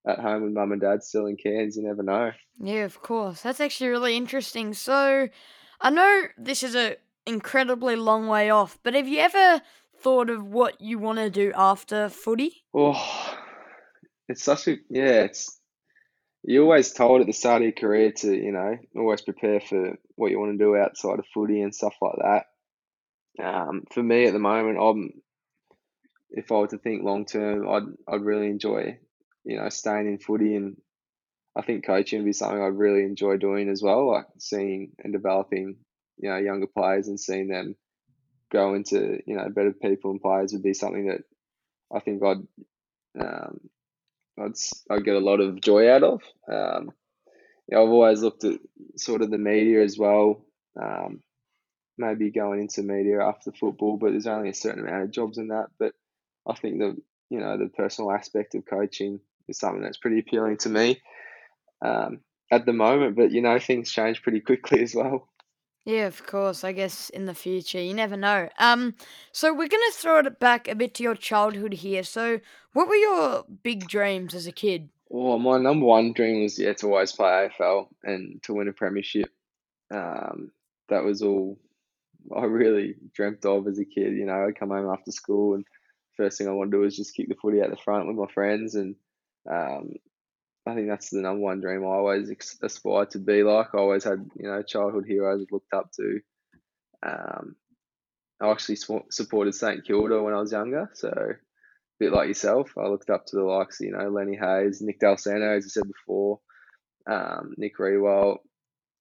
at 0.07 0.19
home 0.19 0.43
with 0.43 0.53
mum 0.53 0.71
and 0.71 0.81
dad 0.81 1.03
still 1.03 1.27
in 1.27 1.37
Cairns. 1.37 1.77
You 1.77 1.83
never 1.83 2.03
know. 2.03 2.31
Yeah, 2.59 2.85
of 2.85 3.01
course. 3.01 3.41
That's 3.41 3.59
actually 3.59 3.89
really 3.89 4.17
interesting. 4.17 4.73
So, 4.73 5.29
I 5.79 5.89
know 5.91 6.23
this 6.37 6.63
is 6.63 6.75
a 6.75 6.97
incredibly 7.27 7.95
long 7.95 8.27
way 8.27 8.49
off, 8.49 8.79
but 8.81 8.95
have 8.95 9.07
you 9.07 9.19
ever 9.19 9.61
thought 10.01 10.29
of 10.29 10.43
what 10.43 10.81
you 10.81 10.97
want 10.97 11.19
to 11.19 11.29
do 11.29 11.51
after 11.55 12.09
footy? 12.09 12.63
Oh, 12.73 13.37
it's 14.27 14.43
such 14.43 14.67
a 14.67 14.77
yeah. 14.89 15.21
It's 15.23 15.58
you're 16.43 16.63
always 16.63 16.91
told 16.93 17.21
at 17.21 17.27
the 17.27 17.33
start 17.33 17.61
of 17.61 17.63
your 17.63 17.71
career 17.73 18.11
to 18.11 18.33
you 18.33 18.51
know 18.51 18.77
always 18.95 19.21
prepare 19.21 19.59
for 19.59 19.97
what 20.15 20.31
you 20.31 20.39
want 20.39 20.57
to 20.57 20.63
do 20.63 20.75
outside 20.75 21.19
of 21.19 21.25
footy 21.33 21.61
and 21.61 21.73
stuff 21.73 21.95
like 22.01 22.15
that. 22.21 22.45
Um, 23.43 23.83
for 23.91 24.03
me 24.03 24.25
at 24.25 24.33
the 24.33 24.39
moment, 24.39 24.77
I'm 24.81 25.21
if 26.31 26.51
I 26.51 26.55
were 26.55 26.67
to 26.67 26.77
think 26.77 27.03
long 27.03 27.25
term, 27.25 27.67
I'd 27.67 27.83
I'd 28.07 28.21
really 28.21 28.47
enjoy 28.47 28.99
you 29.43 29.57
know 29.57 29.69
staying 29.69 30.07
in 30.07 30.19
footy 30.19 30.55
and 30.55 30.77
I 31.55 31.61
think 31.61 31.85
coaching 31.85 32.19
would 32.19 32.25
be 32.25 32.33
something 32.33 32.61
I'd 32.61 32.77
really 32.77 33.03
enjoy 33.03 33.37
doing 33.37 33.69
as 33.69 33.81
well, 33.81 34.09
like 34.09 34.25
seeing 34.37 34.91
and 35.03 35.11
developing 35.11 35.77
you 36.17 36.29
know 36.29 36.37
younger 36.37 36.67
players 36.67 37.07
and 37.07 37.19
seeing 37.19 37.47
them 37.47 37.75
grow 38.49 38.75
into 38.75 39.19
you 39.25 39.35
know 39.35 39.49
better 39.49 39.73
people 39.73 40.11
and 40.11 40.21
players 40.21 40.53
would 40.53 40.63
be 40.63 40.73
something 40.73 41.07
that 41.07 41.21
I 41.93 41.99
think 41.99 42.23
I'd 42.23 42.47
um, 43.19 43.59
I'd 44.39 44.53
I'd 44.89 45.05
get 45.05 45.15
a 45.15 45.19
lot 45.19 45.39
of 45.39 45.61
joy 45.61 45.89
out 45.91 46.03
of. 46.03 46.21
Um, 46.51 46.91
I've 47.71 47.89
always 47.89 48.21
looked 48.21 48.43
at 48.45 48.59
sort 48.97 49.21
of 49.21 49.29
the 49.29 49.37
media 49.37 49.83
as 49.83 49.97
well. 49.97 50.43
Um, 50.81 51.21
maybe 51.97 52.31
going 52.31 52.61
into 52.61 52.81
media 52.81 53.21
after 53.21 53.51
football, 53.51 53.97
but 53.97 54.11
there's 54.11 54.27
only 54.27 54.49
a 54.49 54.53
certain 54.55 54.87
amount 54.87 55.03
of 55.03 55.11
jobs 55.11 55.37
in 55.37 55.49
that. 55.49 55.67
But 55.77 55.93
I 56.47 56.55
think 56.55 56.79
the 56.79 56.97
you 57.29 57.39
know 57.39 57.57
the 57.57 57.67
personal 57.67 58.11
aspect 58.11 58.55
of 58.55 58.65
coaching 58.65 59.19
is 59.47 59.59
something 59.59 59.83
that's 59.83 59.97
pretty 59.97 60.19
appealing 60.19 60.57
to 60.57 60.69
me 60.69 61.01
um, 61.85 62.21
at 62.51 62.65
the 62.65 62.73
moment. 62.73 63.15
But 63.15 63.31
you 63.31 63.41
know 63.41 63.59
things 63.59 63.91
change 63.91 64.23
pretty 64.23 64.39
quickly 64.39 64.81
as 64.81 64.95
well. 64.95 65.29
Yeah, 65.85 66.05
of 66.05 66.25
course. 66.25 66.63
I 66.63 66.71
guess 66.71 67.09
in 67.09 67.25
the 67.25 67.33
future, 67.33 67.81
you 67.81 67.93
never 67.93 68.17
know. 68.17 68.49
Um, 68.59 68.95
so 69.31 69.53
we're 69.53 69.67
gonna 69.67 69.91
throw 69.91 70.19
it 70.19 70.39
back 70.39 70.67
a 70.67 70.75
bit 70.75 70.93
to 70.95 71.03
your 71.03 71.15
childhood 71.15 71.73
here. 71.73 72.03
So, 72.03 72.39
what 72.73 72.87
were 72.87 72.95
your 72.95 73.45
big 73.63 73.87
dreams 73.87 74.35
as 74.35 74.45
a 74.45 74.51
kid? 74.51 74.89
Well, 75.09 75.39
my 75.39 75.57
number 75.57 75.85
one 75.85 76.13
dream 76.13 76.43
was 76.43 76.59
yeah 76.59 76.73
to 76.73 76.87
always 76.87 77.11
play 77.11 77.49
AFL 77.59 77.87
and 78.03 78.41
to 78.43 78.53
win 78.53 78.67
a 78.67 78.73
premiership. 78.73 79.29
Um, 79.91 80.51
that 80.89 81.03
was 81.03 81.21
all 81.21 81.57
I 82.35 82.43
really 82.43 82.95
dreamt 83.13 83.45
of 83.45 83.67
as 83.67 83.79
a 83.79 83.85
kid. 83.85 84.13
You 84.13 84.25
know, 84.25 84.45
I'd 84.45 84.59
come 84.59 84.69
home 84.69 84.89
after 84.91 85.11
school 85.11 85.55
and 85.55 85.65
first 86.15 86.37
thing 86.37 86.47
I 86.47 86.51
wanted 86.51 86.71
to 86.71 86.77
do 86.77 86.81
was 86.81 86.97
just 86.97 87.15
kick 87.15 87.29
the 87.29 87.35
footy 87.35 87.61
out 87.61 87.69
the 87.69 87.77
front 87.77 88.07
with 88.07 88.17
my 88.17 88.31
friends 88.31 88.75
and 88.75 88.95
um, 89.49 89.93
I 90.69 90.75
think 90.75 90.87
that's 90.87 91.09
the 91.09 91.21
number 91.21 91.41
one 91.41 91.61
dream 91.61 91.83
I 91.83 91.87
always 91.87 92.31
aspired 92.61 93.11
to 93.11 93.19
be 93.19 93.43
like. 93.43 93.73
I 93.73 93.77
always 93.77 94.03
had, 94.03 94.29
you 94.35 94.47
know, 94.47 94.61
childhood 94.61 95.05
heroes 95.07 95.41
I 95.41 95.53
looked 95.53 95.73
up 95.73 95.91
to. 95.93 96.19
Um, 97.05 97.55
I 98.41 98.49
actually 98.49 98.77
supported 99.09 99.53
St 99.53 99.85
Kilda 99.85 100.21
when 100.21 100.33
I 100.33 100.39
was 100.39 100.51
younger, 100.51 100.89
so 100.93 101.09
a 101.09 101.35
bit 101.99 102.13
like 102.13 102.29
yourself, 102.29 102.71
I 102.77 102.87
looked 102.87 103.09
up 103.09 103.25
to 103.27 103.35
the 103.35 103.43
likes, 103.43 103.81
of, 103.81 103.85
you 103.87 103.91
know, 103.91 104.09
Lenny 104.09 104.37
Hayes, 104.37 104.81
Nick 104.81 104.99
Dal 104.99 105.17
Santo, 105.17 105.57
as 105.57 105.65
you 105.65 105.69
said 105.69 105.87
before, 105.87 106.39
um, 107.09 107.53
Nick 107.57 107.77
Riewoldt, 107.77 108.39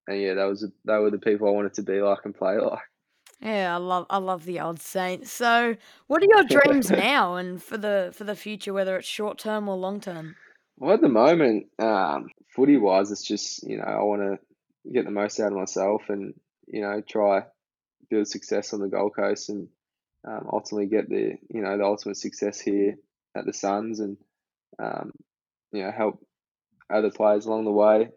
and 0.09 0.21
yeah, 0.21 0.35
that 0.35 0.47
was 0.47 0.67
they 0.85 0.97
were 0.97 1.11
the 1.11 1.19
people 1.19 1.49
I 1.49 1.53
wanted 1.53 1.75
to 1.75 1.83
be 1.83 2.01
like 2.01 2.25
and 2.25 2.35
play 2.35 2.59
like. 2.59 2.81
Yeah, 3.41 3.75
I 3.75 3.79
love 3.79 4.07
I 4.11 4.19
love 4.19 4.45
the 4.45 4.59
old 4.59 4.81
Saints. 4.81 5.31
So, 5.31 5.77
what 6.09 6.23
are 6.23 6.27
your 6.27 6.45
dreams 6.45 6.91
now 6.91 7.37
and 7.37 7.63
for 7.63 7.77
the 7.77 8.11
for 8.15 8.25
the 8.25 8.35
future, 8.35 8.73
whether 8.73 8.97
it's 8.97 9.07
short 9.07 9.39
term 9.39 9.69
or 9.69 9.77
long 9.77 10.01
term? 10.01 10.35
Well, 10.79 10.95
at 10.95 11.01
the 11.01 11.09
moment, 11.09 11.67
um, 11.81 12.29
footy 12.55 12.77
wise, 12.77 13.11
it's 13.11 13.27
just 13.27 13.65
you 13.65 13.79
know 13.79 13.85
I 13.85 14.03
want 14.05 14.23
to 14.23 14.93
get 14.93 15.05
the 15.05 15.11
most 15.11 15.41
out 15.41 15.53
of 15.53 15.59
myself 15.59 16.05
and 16.09 16.35
you 16.69 16.83
know 16.83 17.01
try 17.01 17.43
build 18.09 18.29
success 18.29 18.73
on 18.73 18.81
the 18.81 18.89
Gold 18.89 19.15
Coast 19.17 19.49
and 19.49 19.69
um, 20.27 20.49
ultimately 20.53 20.87
get 20.87 21.09
the 21.09 21.33
you 21.51 21.63
know 21.63 21.77
the 21.77 21.85
ultimate 21.85 22.17
success 22.17 22.61
here 22.61 22.95
at 23.37 23.45
the 23.45 23.53
Suns 23.53 23.99
and 23.99 24.19
um, 24.79 25.13
you 25.73 25.83
know 25.83 25.91
help 25.91 26.25
other 26.89 27.11
players 27.11 27.47
along 27.47 27.65
the 27.65 27.73
way 27.73 28.11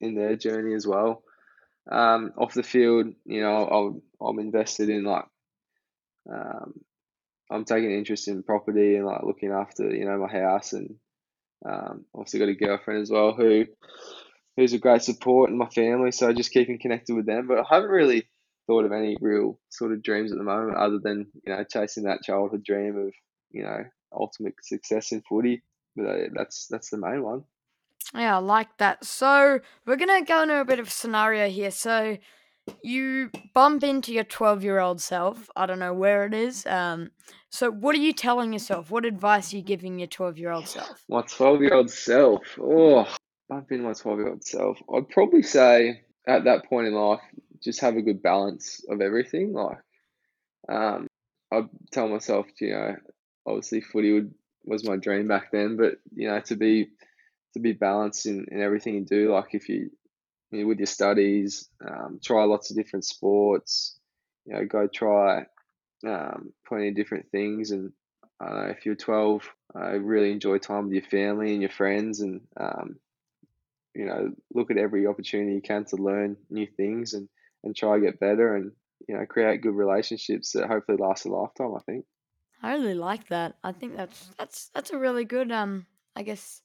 in 0.00 0.14
their 0.14 0.36
journey 0.36 0.74
as 0.74 0.86
well. 0.86 1.22
Um, 1.90 2.32
off 2.36 2.52
the 2.52 2.62
field, 2.62 3.14
you 3.24 3.40
know, 3.40 3.66
I'm 3.66 4.02
I'm 4.20 4.38
invested 4.38 4.90
in 4.90 5.04
like 5.04 5.24
um, 6.30 6.74
I'm 7.50 7.64
taking 7.64 7.92
interest 7.92 8.28
in 8.28 8.42
property 8.42 8.96
and 8.96 9.06
like 9.06 9.22
looking 9.22 9.52
after 9.52 9.88
you 9.88 10.04
know 10.04 10.18
my 10.18 10.30
house 10.30 10.74
and 10.74 10.96
um, 11.64 12.04
also 12.12 12.38
got 12.38 12.48
a 12.48 12.54
girlfriend 12.54 13.02
as 13.02 13.10
well 13.10 13.32
who 13.32 13.66
who's 14.56 14.72
a 14.72 14.78
great 14.78 15.02
support 15.02 15.50
in 15.50 15.56
my 15.56 15.68
family. 15.68 16.10
So 16.10 16.32
just 16.32 16.52
keeping 16.52 16.78
connected 16.78 17.14
with 17.14 17.26
them. 17.26 17.46
But 17.46 17.58
I 17.58 17.64
haven't 17.70 17.90
really 17.90 18.28
thought 18.66 18.84
of 18.84 18.92
any 18.92 19.16
real 19.20 19.58
sort 19.70 19.92
of 19.92 20.02
dreams 20.02 20.32
at 20.32 20.38
the 20.38 20.44
moment, 20.44 20.76
other 20.76 20.98
than 20.98 21.26
you 21.44 21.54
know 21.54 21.64
chasing 21.64 22.04
that 22.04 22.22
childhood 22.22 22.64
dream 22.64 22.96
of 22.96 23.12
you 23.50 23.62
know 23.62 23.84
ultimate 24.12 24.54
success 24.62 25.12
in 25.12 25.22
footy. 25.22 25.62
But 25.96 26.06
uh, 26.06 26.16
that's 26.34 26.66
that's 26.68 26.90
the 26.90 26.98
main 26.98 27.22
one. 27.22 27.44
Yeah, 28.14 28.36
I 28.36 28.40
like 28.40 28.76
that. 28.78 29.04
So 29.04 29.60
we're 29.86 29.96
gonna 29.96 30.24
go 30.24 30.42
into 30.42 30.60
a 30.60 30.64
bit 30.64 30.80
of 30.80 30.90
scenario 30.90 31.48
here. 31.48 31.70
So 31.70 32.18
you 32.82 33.30
bump 33.54 33.82
into 33.82 34.12
your 34.12 34.24
12 34.24 34.64
year 34.64 34.78
old 34.78 35.00
self. 35.00 35.48
I 35.56 35.66
don't 35.66 35.78
know 35.78 35.94
where 35.94 36.24
it 36.26 36.34
is. 36.34 36.66
Um, 36.66 37.10
so, 37.50 37.70
what 37.70 37.94
are 37.94 38.00
you 38.00 38.12
telling 38.12 38.52
yourself? 38.52 38.90
What 38.90 39.04
advice 39.04 39.52
are 39.52 39.56
you 39.56 39.62
giving 39.62 39.98
your 39.98 40.08
12 40.08 40.38
year 40.38 40.50
old 40.50 40.68
self? 40.68 41.02
My 41.08 41.22
12 41.22 41.62
year 41.62 41.74
old 41.74 41.90
self. 41.90 42.42
Oh, 42.60 43.06
bump 43.48 43.72
into 43.72 43.84
my 43.84 43.94
12 43.94 44.18
year 44.18 44.28
old 44.28 44.44
self. 44.44 44.78
I'd 44.94 45.08
probably 45.08 45.42
say 45.42 46.02
at 46.26 46.44
that 46.44 46.66
point 46.66 46.88
in 46.88 46.94
life, 46.94 47.20
just 47.62 47.80
have 47.80 47.96
a 47.96 48.02
good 48.02 48.22
balance 48.22 48.84
of 48.88 49.00
everything. 49.00 49.54
Like, 49.54 49.78
um, 50.68 51.06
I'd 51.50 51.68
tell 51.90 52.08
myself, 52.08 52.46
you 52.60 52.72
know, 52.72 52.96
obviously 53.46 53.80
footy 53.80 54.12
would, 54.12 54.34
was 54.64 54.84
my 54.84 54.96
dream 54.96 55.26
back 55.26 55.50
then, 55.50 55.78
but, 55.78 55.94
you 56.14 56.28
know, 56.28 56.40
to 56.40 56.56
be 56.56 56.90
to 57.54 57.60
be 57.60 57.72
balanced 57.72 58.26
in, 58.26 58.46
in 58.50 58.60
everything 58.60 58.94
you 58.94 59.04
do. 59.06 59.32
Like 59.32 59.54
if 59.54 59.70
you, 59.70 59.90
you 60.50 60.60
know, 60.60 60.66
with 60.66 60.78
your 60.78 60.86
studies, 60.86 61.68
um, 61.86 62.20
try 62.22 62.44
lots 62.44 62.70
of 62.70 62.76
different 62.76 63.06
sports. 63.06 63.98
You 64.44 64.54
know, 64.54 64.66
go 64.66 64.86
try 64.86 65.46
um, 66.06 66.52
plenty 66.66 66.88
of 66.88 66.96
different 66.96 67.30
things. 67.30 67.70
And 67.70 67.92
uh, 68.40 68.68
if 68.68 68.86
you're 68.86 68.94
12, 68.94 69.48
I 69.74 69.90
really 69.92 70.32
enjoy 70.32 70.58
time 70.58 70.84
with 70.84 70.94
your 70.94 71.02
family 71.02 71.52
and 71.52 71.62
your 71.62 71.70
friends, 71.70 72.20
and 72.20 72.40
um, 72.58 72.96
you 73.94 74.06
know, 74.06 74.32
look 74.54 74.70
at 74.70 74.78
every 74.78 75.06
opportunity 75.06 75.54
you 75.54 75.60
can 75.60 75.84
to 75.86 75.96
learn 75.96 76.36
new 76.50 76.66
things 76.76 77.14
and 77.14 77.28
and 77.64 77.74
try 77.74 77.96
to 77.96 78.04
get 78.04 78.20
better 78.20 78.54
and 78.54 78.72
you 79.08 79.16
know 79.16 79.26
create 79.26 79.60
good 79.60 79.74
relationships 79.74 80.52
that 80.52 80.68
hopefully 80.68 80.98
last 80.98 81.26
a 81.26 81.28
lifetime. 81.28 81.74
I 81.76 81.80
think. 81.80 82.04
I 82.62 82.72
really 82.72 82.94
like 82.94 83.28
that. 83.28 83.56
I 83.62 83.72
think 83.72 83.96
that's 83.96 84.30
that's 84.38 84.70
that's 84.74 84.90
a 84.90 84.98
really 84.98 85.24
good 85.24 85.50
um 85.50 85.86
I 86.16 86.22
guess 86.22 86.62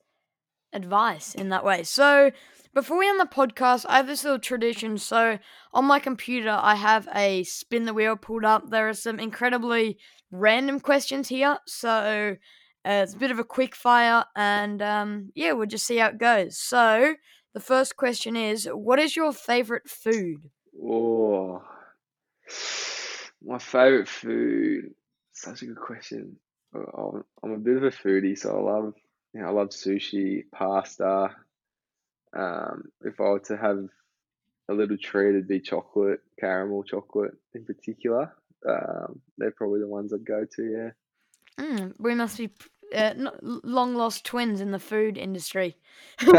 advice 0.72 1.36
in 1.36 1.50
that 1.50 1.64
way. 1.64 1.84
So 1.84 2.32
before 2.74 2.98
we 2.98 3.08
end 3.08 3.20
the 3.20 3.26
podcast, 3.26 3.86
I 3.88 3.98
have 3.98 4.08
this 4.08 4.24
little 4.24 4.40
tradition. 4.40 4.98
So 4.98 5.38
on 5.74 5.86
my 5.86 6.00
computer, 6.00 6.58
I 6.60 6.76
have 6.76 7.08
a 7.14 7.44
spin 7.44 7.86
the 7.86 7.94
wheel 7.94 8.16
pulled 8.16 8.46
up. 8.46 8.70
There 8.70 8.90
are 8.90 8.94
some 8.94 9.20
incredibly 9.20 9.98
random 10.32 10.80
questions 10.80 11.28
here. 11.30 11.58
So 11.68 12.36
uh, 12.86 12.90
it's 13.04 13.14
a 13.14 13.18
bit 13.18 13.32
of 13.32 13.40
a 13.40 13.44
quick 13.46 13.76
fire, 13.76 14.26
and 14.36 14.82
um, 14.82 15.32
yeah, 15.36 15.54
we'll 15.54 15.68
just 15.68 15.86
see 15.86 15.98
how 15.98 16.08
it 16.08 16.18
goes. 16.18 16.58
So 16.58 17.16
the 17.54 17.60
first 17.62 17.96
question 17.96 18.36
is, 18.36 18.66
what 18.66 19.00
is 19.00 19.16
your 19.16 19.32
favorite 19.32 19.88
food? 19.88 20.50
Oh, 20.84 21.64
my 23.42 23.60
favorite 23.60 24.10
food. 24.10 24.94
Such 25.32 25.62
a 25.62 25.66
good 25.68 25.80
question. 25.80 26.38
I'm 26.74 27.52
a 27.52 27.58
bit 27.58 27.78
of 27.78 27.84
a 27.84 27.92
foodie, 27.92 28.38
so 28.38 28.58
I 28.58 28.62
love 28.62 28.94
you 29.34 29.42
know, 29.42 29.48
I 29.48 29.52
love 29.52 29.70
sushi, 29.70 30.44
pasta. 30.52 31.36
Um, 32.36 32.86
if 33.02 33.20
I 33.20 33.24
were 33.24 33.40
to 33.40 33.58
have 33.58 33.88
a 34.70 34.74
little 34.74 34.98
treat, 34.98 35.30
it'd 35.30 35.48
be 35.48 35.60
chocolate, 35.60 36.22
caramel 36.40 36.84
chocolate 36.84 37.34
in 37.54 37.66
particular. 37.66 38.34
Um, 38.68 39.22
they're 39.38 39.52
probably 39.52 39.80
the 39.80 39.88
ones 39.88 40.14
I'd 40.14 40.26
go 40.26 40.46
to. 40.56 40.64
Yeah. 40.64 41.64
Mm, 41.64 41.94
we 42.00 42.16
must 42.16 42.38
be 42.38 42.50
uh, 42.96 43.14
long 43.42 43.96
lost 43.96 44.26
twins 44.26 44.62
in 44.62 44.72
the 44.72 44.80
food 44.80 45.18
industry. 45.18 45.78
All 46.28 46.34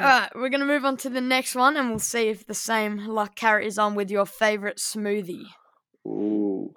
right, 0.00 0.28
we're 0.34 0.48
gonna 0.48 0.66
move 0.66 0.84
on 0.84 0.96
to 0.98 1.10
the 1.10 1.20
next 1.20 1.54
one, 1.54 1.76
and 1.76 1.90
we'll 1.90 1.98
see 1.98 2.28
if 2.28 2.46
the 2.46 2.54
same 2.54 2.98
luck 3.06 3.36
carries 3.36 3.78
on 3.78 3.94
with 3.94 4.10
your 4.10 4.26
favorite 4.26 4.78
smoothie. 4.78 5.46
Ooh, 6.06 6.72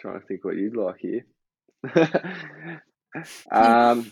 trying 0.00 0.20
to 0.20 0.26
think 0.26 0.44
what 0.44 0.56
you'd 0.56 0.76
like 0.76 0.98
here. 0.98 1.24
um, 3.50 4.10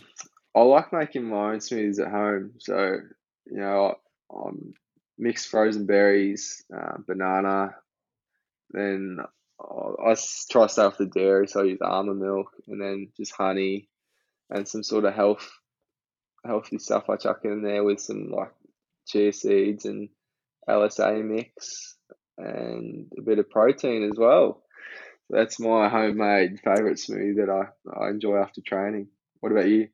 I 0.55 0.63
like 0.63 0.93
making 0.93 1.25
my 1.25 1.53
own 1.53 1.59
smoothies 1.59 2.01
at 2.01 2.11
home. 2.11 2.53
So, 2.59 2.99
you 3.47 3.57
know, 3.57 3.95
I, 4.33 4.49
am 4.49 4.75
mixed 5.19 5.49
frozen 5.49 5.87
berries, 5.87 6.65
uh, 6.75 6.99
banana, 7.07 7.75
then 8.71 9.19
I, 9.61 10.11
I 10.11 10.17
try 10.51 10.63
to 10.63 10.69
stay 10.69 10.83
off 10.83 10.99
the 10.99 11.07
dairy, 11.07 11.47
so 11.47 11.61
I 11.61 11.65
use 11.65 11.81
almond 11.83 12.21
milk, 12.21 12.51
and 12.69 12.81
then 12.81 13.11
just 13.17 13.33
honey 13.33 13.89
and 14.49 14.67
some 14.67 14.83
sort 14.83 15.05
of 15.05 15.15
health 15.15 15.49
healthy 16.45 16.79
stuff 16.79 17.11
I 17.11 17.17
chuck 17.17 17.41
in 17.45 17.63
there 17.63 17.85
with 17.85 18.01
some 18.01 18.31
like 18.31 18.53
chia 19.07 19.31
seeds 19.33 19.85
and 19.85 20.09
LSA 20.67 21.23
mix 21.23 21.97
and 22.39 23.13
a 23.19 23.21
bit 23.21 23.39
of 23.39 23.51
protein 23.51 24.05
as 24.11 24.19
well 24.19 24.63
that's 25.31 25.61
my 25.61 25.89
homemade 25.89 26.61
favourite 26.65 26.97
smoothie 26.97 27.37
that 27.37 27.49
I, 27.49 28.05
I 28.05 28.11
enjoy 28.11 28.37
after 28.39 28.61
training. 28.61 29.09
What 29.41 29.53
about 29.53 29.69
you? 29.69 29.89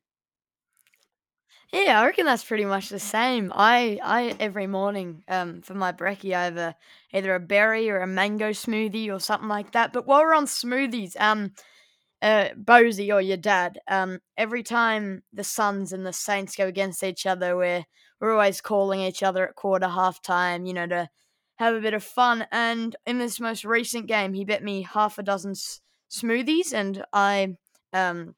Yeah, 1.73 2.01
I 2.01 2.07
reckon 2.07 2.27
that's 2.27 2.45
pretty 2.45 2.65
much 2.65 2.89
the 2.89 2.99
same. 2.99 3.53
I, 3.55 3.99
I 4.03 4.35
every 4.39 4.67
morning, 4.67 5.25
um, 5.29 5.63
for 5.63 5.75
my 5.75 5.93
brekkie, 5.93 6.35
I 6.35 6.45
have 6.45 6.57
a, 6.57 6.77
either 7.13 7.35
a 7.35 7.41
berry 7.41 7.91
or 7.91 8.01
a 8.01 8.07
mango 8.07 8.51
smoothie 8.51 9.13
or 9.13 9.19
something 9.19 9.49
like 9.49 9.73
that. 9.73 9.93
But 9.93 10.07
while 10.07 10.21
we're 10.23 10.35
on 10.35 10.47
smoothies, 10.47 11.21
um, 11.21 11.53
uh, 12.23 12.51
or 12.69 13.21
your 13.23 13.37
dad, 13.39 13.81
um, 13.89 14.21
every 14.39 14.63
time 14.63 15.23
the 15.33 15.45
Suns 15.45 15.93
and 15.93 16.07
the 16.07 16.13
Saints 16.13 16.57
go 16.57 16.67
against 16.69 17.05
each 17.05 17.27
other, 17.27 17.57
we're 17.57 17.85
we're 18.21 18.33
always 18.33 18.61
calling 18.61 19.01
each 19.01 19.23
other 19.23 19.49
at 19.49 19.57
quarter 19.57 19.89
half 19.89 20.23
time, 20.23 20.67
you 20.67 20.75
know, 20.75 20.87
to 20.87 21.09
have 21.59 21.75
a 21.75 21.81
bit 21.81 21.95
of 21.95 22.05
fun. 22.05 22.47
And 22.53 22.97
in 23.07 23.19
this 23.19 23.41
most 23.41 23.65
recent 23.65 24.07
game, 24.09 24.35
he 24.35 24.45
bet 24.45 24.65
me 24.65 24.83
half 24.83 25.19
a 25.19 25.23
dozen 25.25 25.53
s- 25.53 25.81
smoothies, 26.11 26.73
and 26.75 27.05
I 27.13 27.57
um, 27.93 28.35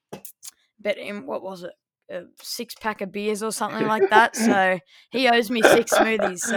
bet 0.78 0.98
him 0.98 1.26
what 1.26 1.42
was 1.42 1.62
it, 1.62 1.72
a 2.10 2.22
six 2.40 2.74
pack 2.74 3.00
of 3.00 3.12
beers 3.12 3.42
or 3.42 3.52
something 3.52 3.86
like 3.86 4.08
that. 4.10 4.36
So 4.36 4.78
he 5.10 5.28
owes 5.28 5.50
me 5.50 5.62
six 5.62 5.92
smoothies. 5.92 6.40
So 6.40 6.56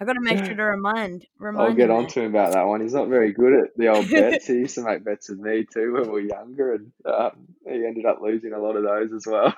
I've 0.00 0.06
got 0.06 0.14
to 0.14 0.20
make 0.20 0.44
sure 0.44 0.54
to 0.54 0.62
remind. 0.62 1.26
remind 1.38 1.68
I'll 1.68 1.74
get 1.74 1.90
on 1.90 2.06
to 2.08 2.22
him 2.22 2.30
about 2.30 2.52
that 2.52 2.66
one. 2.66 2.80
He's 2.80 2.94
not 2.94 3.08
very 3.08 3.32
good 3.32 3.52
at 3.52 3.76
the 3.76 3.88
old 3.88 4.08
bets. 4.10 4.46
he 4.46 4.54
used 4.54 4.74
to 4.76 4.82
make 4.82 5.04
bets 5.04 5.28
with 5.28 5.38
me 5.38 5.66
too 5.72 5.92
when 5.92 6.04
we 6.04 6.08
were 6.08 6.20
younger, 6.20 6.74
and 6.74 6.92
um, 7.06 7.48
he 7.66 7.84
ended 7.84 8.06
up 8.06 8.20
losing 8.22 8.52
a 8.52 8.58
lot 8.58 8.76
of 8.76 8.84
those 8.84 9.12
as 9.12 9.26
well. 9.26 9.54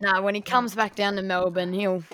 no, 0.00 0.22
when 0.22 0.34
he 0.34 0.40
comes 0.40 0.74
back 0.74 0.94
down 0.94 1.16
to 1.16 1.22
Melbourne, 1.22 1.72
he'll 1.72 2.04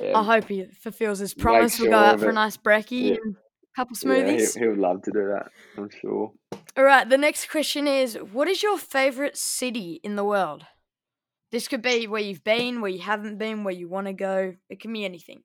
yeah. 0.00 0.18
I 0.18 0.22
hope 0.22 0.48
he 0.48 0.66
fulfills 0.80 1.18
his 1.18 1.34
promise. 1.34 1.76
Sure 1.76 1.88
we'll 1.88 1.98
go 1.98 2.04
out 2.04 2.20
for 2.20 2.30
a 2.30 2.32
nice 2.32 2.56
brekkie 2.56 3.10
yeah. 3.10 3.16
and 3.22 3.36
a 3.36 3.76
couple 3.76 3.96
smoothies. 3.96 4.54
Yeah, 4.54 4.60
he, 4.60 4.60
he 4.60 4.68
would 4.68 4.78
love 4.78 5.02
to 5.02 5.10
do 5.10 5.26
that, 5.28 5.50
I'm 5.76 5.90
sure. 5.90 6.32
All 6.78 6.84
right, 6.84 7.08
the 7.08 7.18
next 7.18 7.50
question 7.50 7.88
is 7.88 8.14
What 8.14 8.46
is 8.46 8.62
your 8.62 8.78
favorite 8.78 9.36
city 9.36 10.00
in 10.04 10.14
the 10.14 10.22
world? 10.22 10.64
This 11.50 11.66
could 11.66 11.82
be 11.82 12.06
where 12.06 12.22
you've 12.22 12.44
been, 12.44 12.80
where 12.80 12.90
you 12.90 13.00
haven't 13.00 13.36
been, 13.36 13.64
where 13.64 13.74
you 13.74 13.88
want 13.88 14.06
to 14.06 14.12
go. 14.12 14.54
It 14.70 14.78
can 14.78 14.92
be 14.92 15.04
anything. 15.04 15.42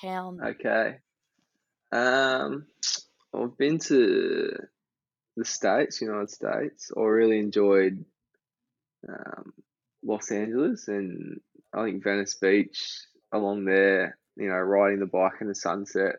Town. 0.00 0.38
Okay. 0.40 0.98
Um, 1.90 2.66
I've 3.34 3.58
been 3.58 3.80
to 3.80 4.56
the 5.36 5.44
States, 5.44 6.00
United 6.00 6.30
States. 6.30 6.92
I 6.96 7.00
really 7.00 7.40
enjoyed 7.40 8.04
um, 9.08 9.52
Los 10.04 10.30
Angeles 10.30 10.86
and 10.86 11.40
I 11.74 11.84
think 11.86 12.04
Venice 12.04 12.34
Beach 12.34 13.00
along 13.32 13.64
there, 13.64 14.16
you 14.36 14.48
know, 14.48 14.54
riding 14.54 15.00
the 15.00 15.06
bike 15.06 15.40
in 15.40 15.48
the 15.48 15.54
sunset 15.54 16.16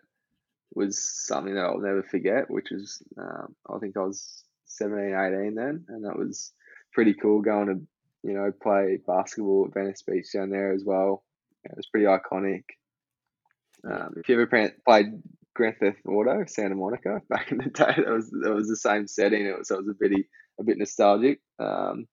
was 0.74 1.00
something 1.00 1.56
that 1.56 1.66
I'll 1.66 1.80
never 1.80 2.04
forget, 2.04 2.50
which 2.50 2.68
was, 2.72 3.02
um, 3.18 3.56
I 3.70 3.80
think 3.80 3.98
I 3.98 4.02
was 4.02 4.44
17, 4.66 5.14
18 5.14 5.56
then, 5.56 5.86
and 5.90 6.06
that 6.06 6.18
was 6.18 6.54
pretty 6.94 7.14
cool 7.14 7.42
going 7.42 7.68
to, 7.68 8.28
you 8.28 8.34
know, 8.34 8.52
play 8.52 9.00
basketball 9.06 9.66
at 9.68 9.74
Venice 9.74 10.02
Beach 10.02 10.32
down 10.34 10.50
there 10.50 10.74
as 10.74 10.84
well. 10.86 11.24
It 11.64 11.76
was 11.76 11.88
pretty 11.88 12.06
iconic. 12.06 12.64
Um, 13.84 14.14
if 14.18 14.30
you 14.30 14.36
ever 14.36 14.72
played 14.86 15.22
Grand 15.54 15.78
Theft 15.80 16.00
Auto 16.08 16.46
Santa 16.48 16.76
Monica 16.76 17.22
back 17.30 17.52
in 17.52 17.58
the 17.58 17.70
day, 17.70 17.96
that 17.98 18.08
was 18.08 18.30
that 18.30 18.54
was 18.54 18.68
the 18.68 18.76
same 18.76 19.08
setting. 19.08 19.46
It 19.46 19.58
was, 19.58 19.68
so 19.68 19.76
it 19.76 19.86
was 19.86 19.96
a 19.96 20.00
bit 20.00 20.26
a 20.60 20.64
bit 20.64 20.78
nostalgic. 20.78 21.40
Um, 21.60 22.08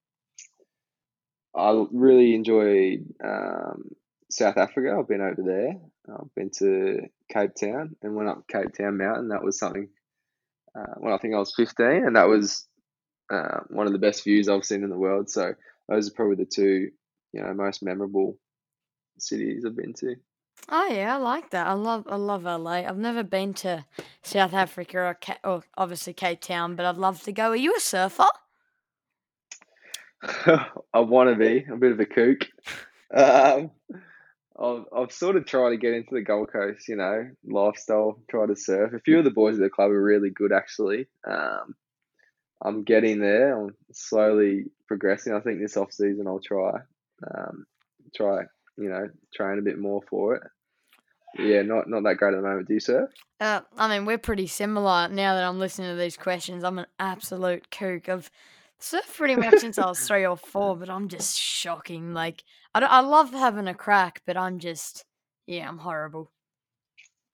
I 1.54 1.84
really 1.90 2.34
enjoyed 2.34 3.06
um, 3.24 3.90
South 4.30 4.56
Africa. 4.56 4.96
I've 4.98 5.08
been 5.08 5.20
over 5.20 5.42
there. 5.42 5.76
I've 6.08 6.34
been 6.34 6.50
to 6.58 7.08
Cape 7.30 7.54
Town 7.54 7.96
and 8.02 8.14
went 8.14 8.28
up 8.28 8.48
Cape 8.48 8.74
Town 8.74 8.96
Mountain. 8.96 9.28
That 9.28 9.44
was 9.44 9.58
something 9.58 9.88
uh, 10.74 10.94
when 10.98 11.12
I 11.12 11.18
think 11.18 11.34
I 11.34 11.38
was 11.38 11.54
15, 11.54 11.86
and 12.06 12.16
that 12.16 12.28
was 12.28 12.66
uh, 13.30 13.60
one 13.68 13.86
of 13.86 13.92
the 13.92 13.98
best 13.98 14.24
views 14.24 14.48
I've 14.48 14.64
seen 14.64 14.82
in 14.84 14.90
the 14.90 14.98
world. 14.98 15.30
So 15.30 15.54
those 15.88 16.08
are 16.08 16.14
probably 16.14 16.36
the 16.36 16.44
two, 16.44 16.90
you 17.32 17.42
know, 17.42 17.52
most 17.54 17.82
memorable 17.82 18.38
cities 19.18 19.64
I've 19.64 19.76
been 19.76 19.94
to. 19.94 20.16
Oh 20.70 20.88
yeah, 20.90 21.14
I 21.14 21.18
like 21.18 21.50
that. 21.50 21.66
I 21.66 21.72
love 21.72 22.04
I 22.08 22.16
love 22.16 22.42
LA. 22.42 22.84
I've 22.86 22.98
never 22.98 23.22
been 23.22 23.54
to 23.54 23.84
South 24.22 24.52
Africa 24.52 24.98
or, 24.98 25.18
or 25.44 25.62
obviously 25.76 26.12
Cape 26.12 26.40
Town, 26.40 26.74
but 26.74 26.84
I'd 26.84 26.96
love 26.96 27.22
to 27.22 27.32
go. 27.32 27.50
Are 27.50 27.56
you 27.56 27.74
a 27.76 27.80
surfer? 27.80 28.26
I 30.92 31.00
want 31.00 31.30
to 31.30 31.36
be 31.36 31.64
I'm 31.66 31.74
a 31.74 31.76
bit 31.78 31.92
of 31.92 32.00
a 32.00 32.06
kook. 32.06 32.48
Um, 33.10 33.70
I've, 34.60 34.84
I've 34.94 35.12
sort 35.12 35.36
of 35.36 35.46
tried 35.46 35.70
to 35.70 35.76
get 35.76 35.94
into 35.94 36.14
the 36.14 36.22
Gold 36.22 36.52
Coast, 36.52 36.88
you 36.88 36.96
know, 36.96 37.30
lifestyle, 37.44 38.20
try 38.28 38.46
to 38.46 38.56
surf. 38.56 38.92
A 38.92 38.98
few 38.98 39.18
of 39.18 39.24
the 39.24 39.30
boys 39.30 39.54
at 39.54 39.62
the 39.62 39.70
club 39.70 39.90
are 39.90 40.02
really 40.02 40.30
good, 40.30 40.52
actually. 40.52 41.06
Um, 41.26 41.74
I'm 42.62 42.82
getting 42.82 43.20
there. 43.20 43.56
I'm 43.56 43.74
slowly 43.92 44.64
progressing. 44.88 45.32
I 45.32 45.40
think 45.40 45.60
this 45.60 45.76
off 45.76 45.92
season 45.92 46.26
I'll 46.26 46.40
try, 46.40 46.80
um, 47.32 47.66
try, 48.16 48.42
you 48.76 48.88
know, 48.88 49.08
train 49.34 49.58
a 49.58 49.62
bit 49.62 49.78
more 49.78 50.02
for 50.10 50.36
it. 50.36 50.42
Yeah, 51.38 51.62
not 51.62 51.88
not 51.88 52.02
that 52.04 52.16
great 52.16 52.34
at 52.34 52.36
the 52.36 52.48
moment. 52.48 52.66
Do 52.66 52.74
you 52.74 52.80
surf? 52.80 53.10
Uh, 53.38 53.60
I 53.76 53.88
mean, 53.88 54.06
we're 54.06 54.18
pretty 54.18 54.46
similar. 54.46 55.08
Now 55.08 55.34
that 55.34 55.44
I'm 55.44 55.58
listening 55.58 55.90
to 55.90 55.96
these 55.96 56.16
questions, 56.16 56.64
I'm 56.64 56.78
an 56.78 56.86
absolute 56.98 57.70
kook. 57.70 58.08
I've 58.08 58.30
surfed 58.80 59.16
pretty 59.16 59.36
much 59.36 59.58
since 59.58 59.78
I 59.78 59.86
was 59.86 60.00
three 60.00 60.26
or 60.26 60.36
four, 60.36 60.76
but 60.76 60.90
I'm 60.90 61.08
just 61.08 61.38
shocking. 61.38 62.12
Like 62.12 62.44
I, 62.74 62.80
I 62.80 63.00
love 63.00 63.32
having 63.32 63.68
a 63.68 63.74
crack, 63.74 64.22
but 64.26 64.36
I'm 64.36 64.58
just 64.58 65.04
yeah, 65.46 65.68
I'm 65.68 65.78
horrible. 65.78 66.30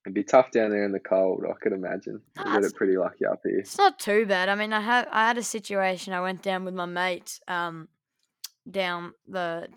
It'd 0.06 0.14
be 0.14 0.22
tough 0.22 0.50
down 0.50 0.70
there 0.70 0.84
in 0.84 0.92
the 0.92 1.00
cold. 1.00 1.44
I 1.48 1.54
could 1.62 1.72
imagine. 1.72 2.20
We 2.36 2.52
get 2.52 2.64
it 2.64 2.74
pretty 2.74 2.98
lucky 2.98 3.24
up 3.24 3.40
here. 3.42 3.60
It's 3.60 3.78
not 3.78 3.98
too 3.98 4.26
bad. 4.26 4.50
I 4.50 4.54
mean, 4.54 4.72
I 4.72 4.80
had 4.80 5.08
I 5.10 5.26
had 5.26 5.38
a 5.38 5.42
situation. 5.42 6.12
I 6.12 6.20
went 6.20 6.42
down 6.42 6.64
with 6.64 6.74
my 6.74 6.86
mate. 6.86 7.40
Um, 7.48 7.88
down 8.70 9.12
the 9.28 9.68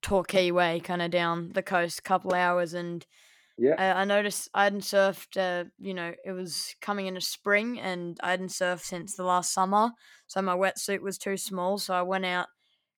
Torquay 0.00 0.50
way, 0.50 0.80
kind 0.80 1.02
of 1.02 1.10
down 1.10 1.52
the 1.54 1.62
coast, 1.62 2.00
a 2.00 2.02
couple 2.02 2.34
hours, 2.34 2.74
and 2.74 3.06
Yeah. 3.58 3.74
uh, 3.78 3.98
I 3.98 4.04
noticed 4.04 4.48
I 4.54 4.64
hadn't 4.64 4.82
surfed. 4.82 5.36
Uh, 5.36 5.68
you 5.78 5.94
know, 5.94 6.14
it 6.24 6.32
was 6.32 6.74
coming 6.80 7.06
into 7.06 7.20
spring, 7.20 7.78
and 7.80 8.18
I 8.22 8.30
hadn't 8.30 8.48
surfed 8.48 8.82
since 8.84 9.14
the 9.16 9.24
last 9.24 9.52
summer, 9.52 9.92
so 10.26 10.42
my 10.42 10.56
wetsuit 10.56 11.00
was 11.00 11.18
too 11.18 11.36
small. 11.36 11.78
So 11.78 11.94
I 11.94 12.02
went 12.02 12.24
out, 12.26 12.48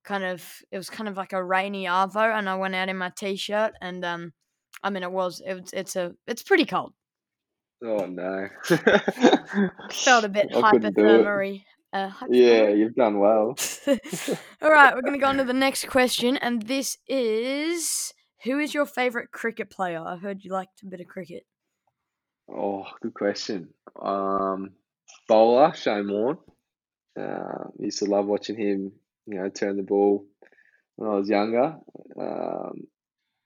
kind 0.04 0.24
of. 0.24 0.62
It 0.70 0.78
was 0.78 0.90
kind 0.90 1.08
of 1.08 1.16
like 1.16 1.32
a 1.32 1.44
rainy 1.44 1.84
arvo, 1.84 2.36
and 2.36 2.48
I 2.48 2.56
went 2.56 2.74
out 2.74 2.88
in 2.88 2.96
my 2.98 3.10
t-shirt, 3.10 3.72
and 3.80 4.04
um, 4.04 4.32
I 4.82 4.90
mean, 4.90 5.02
it 5.02 5.12
was 5.12 5.42
it, 5.44 5.70
it's 5.72 5.96
a 5.96 6.14
it's 6.26 6.42
pretty 6.42 6.64
cold. 6.66 6.94
Oh 7.82 8.06
no. 8.06 8.48
Felt 9.90 10.24
a 10.24 10.28
bit 10.28 10.48
I 10.54 10.62
couldn't 10.62 10.94
do 10.96 11.20
it. 11.20 11.22
hypothermia. 11.26 11.64
Uh, 11.92 12.10
Yeah, 12.28 12.68
you've 12.68 12.94
done 12.94 13.18
well. 13.20 13.56
All 14.62 14.70
right, 14.70 14.94
we're 14.94 15.02
going 15.02 15.14
to 15.14 15.20
go 15.20 15.26
on 15.26 15.36
to 15.36 15.44
the 15.44 15.52
next 15.52 15.88
question, 15.88 16.36
and 16.38 16.62
this 16.62 16.98
is 17.06 18.13
Who 18.44 18.58
is 18.58 18.74
your 18.74 18.86
favourite 18.86 19.30
cricket 19.30 19.70
player? 19.70 20.00
I 20.00 20.16
heard 20.16 20.44
you 20.44 20.52
liked 20.52 20.82
a 20.82 20.86
bit 20.86 21.00
of 21.00 21.06
cricket. 21.06 21.46
Oh, 22.50 22.84
good 23.00 23.14
question. 23.14 23.70
Um, 24.00 24.72
bowler 25.26 25.72
Shane 25.74 26.10
Warne. 26.10 26.38
Uh, 27.18 27.68
used 27.78 28.00
to 28.00 28.04
love 28.04 28.26
watching 28.26 28.56
him. 28.56 28.92
You 29.26 29.40
know, 29.40 29.48
turn 29.48 29.78
the 29.78 29.82
ball 29.82 30.26
when 30.96 31.10
I 31.10 31.14
was 31.14 31.28
younger. 31.28 31.76
Um, 32.20 32.82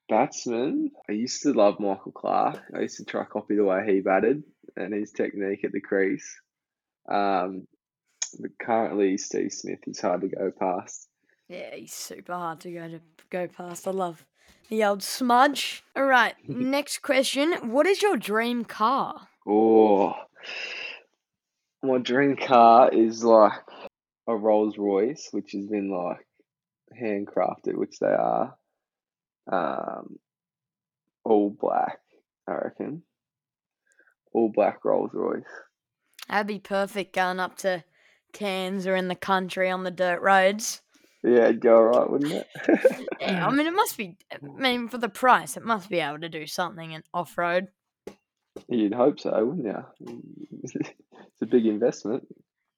batsman. 0.09 0.91
I 1.09 1.13
used 1.13 1.43
to 1.43 1.53
love 1.53 1.79
Michael 1.79 2.13
Clarke. 2.13 2.61
I 2.75 2.81
used 2.81 2.97
to 2.97 3.05
try 3.05 3.25
copy 3.25 3.55
the 3.55 3.65
way 3.65 3.85
he 3.87 4.01
batted 4.01 4.43
and 4.77 4.93
his 4.93 5.13
technique 5.13 5.65
at 5.65 5.71
the 5.71 5.81
crease. 5.81 6.41
Um, 7.09 7.69
but 8.41 8.51
currently 8.61 9.17
Steve 9.17 9.53
Smith 9.53 9.81
is 9.87 10.01
hard 10.01 10.23
to 10.23 10.29
go 10.29 10.51
past. 10.59 11.09
Yeah, 11.49 11.75
he's 11.77 11.95
super 11.95 12.35
hard 12.35 12.61
to 12.61 12.73
go 12.73 12.89
to 12.89 13.01
go 13.31 13.47
past. 13.47 13.87
I 13.87 13.93
love 13.93 14.25
the 14.69 14.85
old 14.85 15.03
smudge. 15.03 15.85
All 15.97 16.05
right, 16.05 16.35
next 16.49 16.99
question. 17.03 17.53
What 17.71 17.87
is 17.87 18.03
your 18.03 18.17
dream 18.17 18.65
car? 18.65 19.29
Oh, 19.47 20.15
my 21.83 21.99
dream 21.99 22.37
car 22.37 22.91
is 22.93 23.25
like 23.25 23.53
a 24.27 24.37
Rolls 24.37 24.77
Royce, 24.79 25.29
which 25.33 25.53
has 25.53 25.67
been 25.67 25.91
like 25.91 26.27
handcrafted, 27.01 27.75
which 27.75 27.99
they 27.99 28.07
are. 28.07 28.55
Um, 29.51 30.19
all 31.25 31.51
black, 31.51 31.99
I 32.47 32.53
reckon. 32.53 33.03
All 34.33 34.51
black 34.55 34.85
Rolls 34.85 35.11
Royce. 35.15 35.43
That'd 36.29 36.47
be 36.47 36.59
perfect 36.59 37.15
going 37.15 37.41
up 37.41 37.57
to 37.59 37.85
Cairns 38.33 38.87
or 38.87 38.95
in 38.95 39.09
the 39.09 39.15
country 39.15 39.71
on 39.71 39.85
the 39.85 39.91
dirt 39.91 40.21
roads. 40.21 40.83
Yeah, 41.25 41.45
it'd 41.45 41.61
go 41.61 41.77
alright, 41.77 42.11
wouldn't 42.11 42.33
it? 42.33 42.47
Yeah, 43.21 43.47
I 43.47 43.51
mean, 43.55 43.67
it 43.67 43.73
must 43.73 43.97
be. 43.97 44.17
I 44.33 44.39
mean, 44.41 44.89
for 44.89 44.99
the 44.99 45.09
price, 45.09 45.57
it 45.57 45.65
must 45.65 45.89
be 45.91 45.99
able 45.99 46.21
to 46.21 46.29
do 46.29 46.47
something 46.47 46.93
in 46.93 47.03
off 47.13 47.37
road. 47.37 47.69
You'd 48.69 48.95
hope 48.95 49.21
so, 49.21 49.45
wouldn't 49.45 49.67
you? 49.67 50.23
it's 50.63 51.43
a 51.43 51.47
big 51.47 51.67
investment. 51.67 52.27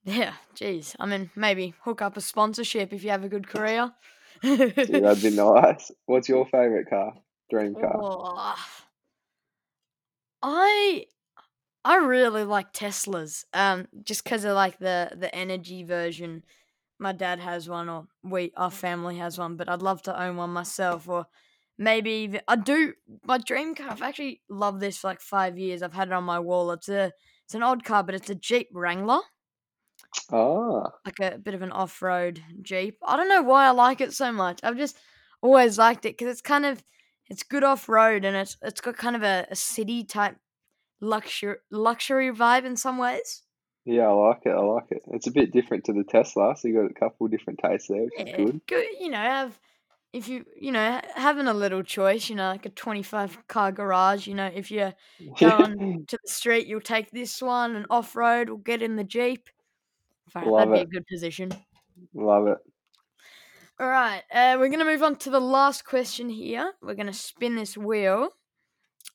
Yeah, 0.05 0.35
geez. 0.55 0.97
I 0.99 1.07
mean, 1.07 1.31
maybe 1.37 1.75
hook 1.83 2.01
up 2.01 2.17
a 2.17 2.21
sponsorship 2.21 2.93
if 2.93 3.05
you 3.05 3.11
have 3.11 3.25
a 3.25 3.29
good 3.29 3.47
career. 3.47 3.93
Gee, 4.43 4.57
that'd 4.57 5.23
be 5.23 5.31
nice. 5.37 5.91
What's 6.07 6.29
your 6.29 6.47
favourite 6.47 6.89
car? 6.89 7.15
Dream 7.51 7.75
car? 7.75 7.93
Oh, 7.95 8.55
I 10.43 11.07
I 11.85 11.97
really 11.97 12.45
like 12.45 12.73
Teslas. 12.73 13.45
Um, 13.53 13.89
just 14.05 14.25
because 14.25 14.45
of 14.45 14.55
like 14.55 14.79
the 14.79 15.13
the 15.17 15.35
energy 15.35 15.83
version. 15.83 16.45
My 17.01 17.13
dad 17.13 17.41
has 17.41 17.69
one, 17.69 17.89
or 17.89 18.07
we 18.23 18.53
our 18.57 18.71
family 18.71 19.19
has 19.19 19.39
one, 19.39 19.57
but 19.57 19.69
I'd 19.69 19.83
love 19.83 20.03
to 20.03 20.23
own 20.23 20.37
one 20.37 20.51
myself. 20.51 21.09
Or 21.09 21.27
maybe 21.79 22.39
I 22.47 22.57
do. 22.57 22.95
My 23.25 23.39
dream 23.39 23.75
car. 23.75 23.91
I've 23.91 24.03
actually 24.03 24.43
loved 24.49 24.81
this 24.81 24.99
for 24.99 25.09
like 25.09 25.21
five 25.21 25.59
years. 25.59 25.83
I've 25.83 25.95
had 25.95 26.09
it 26.09 26.15
on 26.15 26.25
my 26.25 26.39
wall. 26.39 26.71
It's 26.73 26.89
a 26.89 27.13
it's 27.45 27.55
an 27.55 27.63
odd 27.63 27.85
car, 27.85 28.05
but 28.05 28.15
it's 28.15 28.31
a 28.31 28.35
Jeep 28.35 28.69
Wrangler. 28.73 29.21
Ah, 30.33 31.01
like 31.05 31.21
a 31.21 31.39
bit 31.39 31.55
of 31.55 31.63
an 31.63 31.73
off-road 31.73 32.43
jeep. 32.63 32.99
I 33.05 33.17
don't 33.17 33.29
know 33.29 33.43
why 33.43 33.67
I 33.67 33.71
like 33.71 34.01
it 34.01 34.13
so 34.13 34.33
much. 34.33 34.61
I've 34.63 34.77
just 34.77 34.99
always 35.43 35.79
liked 35.79 36.05
it 36.05 36.17
because 36.17 36.33
it's 36.33 36.41
kind 36.43 36.67
of 36.67 36.83
it's 37.29 37.43
good 37.43 37.65
off-road 37.65 38.25
and 38.25 38.37
it's 38.37 38.57
it's 38.63 38.81
got 38.81 38.97
kind 38.97 39.17
of 39.17 39.23
a, 39.23 39.47
a 39.51 39.57
city 39.57 40.05
type 40.05 40.37
luxury 41.01 41.57
luxury 41.71 42.31
vibe 42.31 42.65
in 42.65 42.77
some 42.77 42.99
ways. 42.99 43.43
Yeah, 43.91 44.09
I 44.09 44.13
like 44.13 44.43
it. 44.45 44.51
I 44.51 44.61
like 44.61 44.91
it. 44.91 45.03
It's 45.13 45.27
a 45.27 45.33
bit 45.33 45.53
different 45.53 45.85
to 45.85 45.93
the 45.93 46.05
Tesla, 46.05 46.57
so 46.57 46.69
you 46.69 46.75
got 46.75 46.91
a 46.91 46.95
couple 46.95 47.27
different 47.27 47.59
tastes 47.59 47.89
there, 47.89 48.03
which 48.03 48.13
is 48.21 48.37
good. 48.37 48.61
good. 48.67 48.87
You 49.01 49.11
know, 49.11 49.19
have 49.19 49.59
if 50.13 50.29
you 50.29 50.45
you 50.57 50.71
know 50.71 51.01
having 51.17 51.49
a 51.49 51.55
little 51.55 51.83
choice. 51.83 52.29
You 52.29 52.37
know, 52.37 52.49
like 52.51 52.67
a 52.67 52.71
twenty-five 52.71 53.49
car 53.49 53.73
garage. 53.73 54.27
You 54.29 54.35
know, 54.35 54.51
if 54.55 54.71
you're 54.71 54.95
going 55.41 56.07
to 56.07 56.19
the 56.23 56.31
street, 56.31 56.69
you'll 56.69 56.81
take 56.81 57.11
this 57.11 57.43
one, 57.43 57.75
and 57.75 57.87
off-road, 57.91 58.49
we'll 58.49 58.59
get 58.59 58.83
in 58.83 58.97
the 58.97 59.05
jeep. 59.05 59.49
Fine, 60.29 60.47
Love 60.47 60.69
that'd 60.71 60.73
be 60.73 60.79
a 60.79 60.83
it. 60.83 60.91
good 60.91 61.07
position. 61.09 61.51
Love 62.15 62.47
it. 62.47 62.59
All 63.81 63.89
right, 63.89 64.23
uh, 64.33 64.57
we're 64.59 64.69
gonna 64.69 64.85
move 64.85 65.03
on 65.03 65.17
to 65.17 65.31
the 65.31 65.41
last 65.41 65.85
question 65.85 66.29
here. 66.29 66.75
We're 66.81 66.95
gonna 66.95 67.13
spin 67.13 67.57
this 67.57 67.77
wheel, 67.77 68.31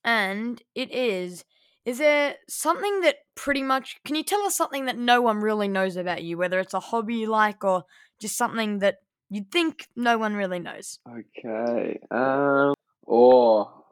and 0.03 0.61
it 0.73 0.91
is: 0.91 1.45
Is 1.85 1.99
there 1.99 2.35
something 2.49 3.01
that 3.01 3.17
pretty 3.35 3.61
much 3.61 3.97
can 4.03 4.15
you 4.15 4.23
tell 4.23 4.41
us 4.41 4.55
something 4.55 4.85
that 4.85 4.97
no 4.97 5.21
one 5.21 5.37
really 5.37 5.67
knows 5.67 5.95
about 5.95 6.23
you, 6.23 6.37
whether 6.37 6.59
it's 6.59 6.73
a 6.73 6.79
hobby 6.79 7.15
you 7.15 7.27
like 7.27 7.63
or 7.63 7.85
just 8.19 8.37
something 8.37 8.79
that 8.79 8.97
you'd 9.29 9.51
think 9.51 9.87
no 9.95 10.17
one 10.17 10.35
really 10.35 10.59
knows? 10.59 10.99
Okay. 11.07 11.99
Um. 12.09 12.73
Oh, 13.07 13.83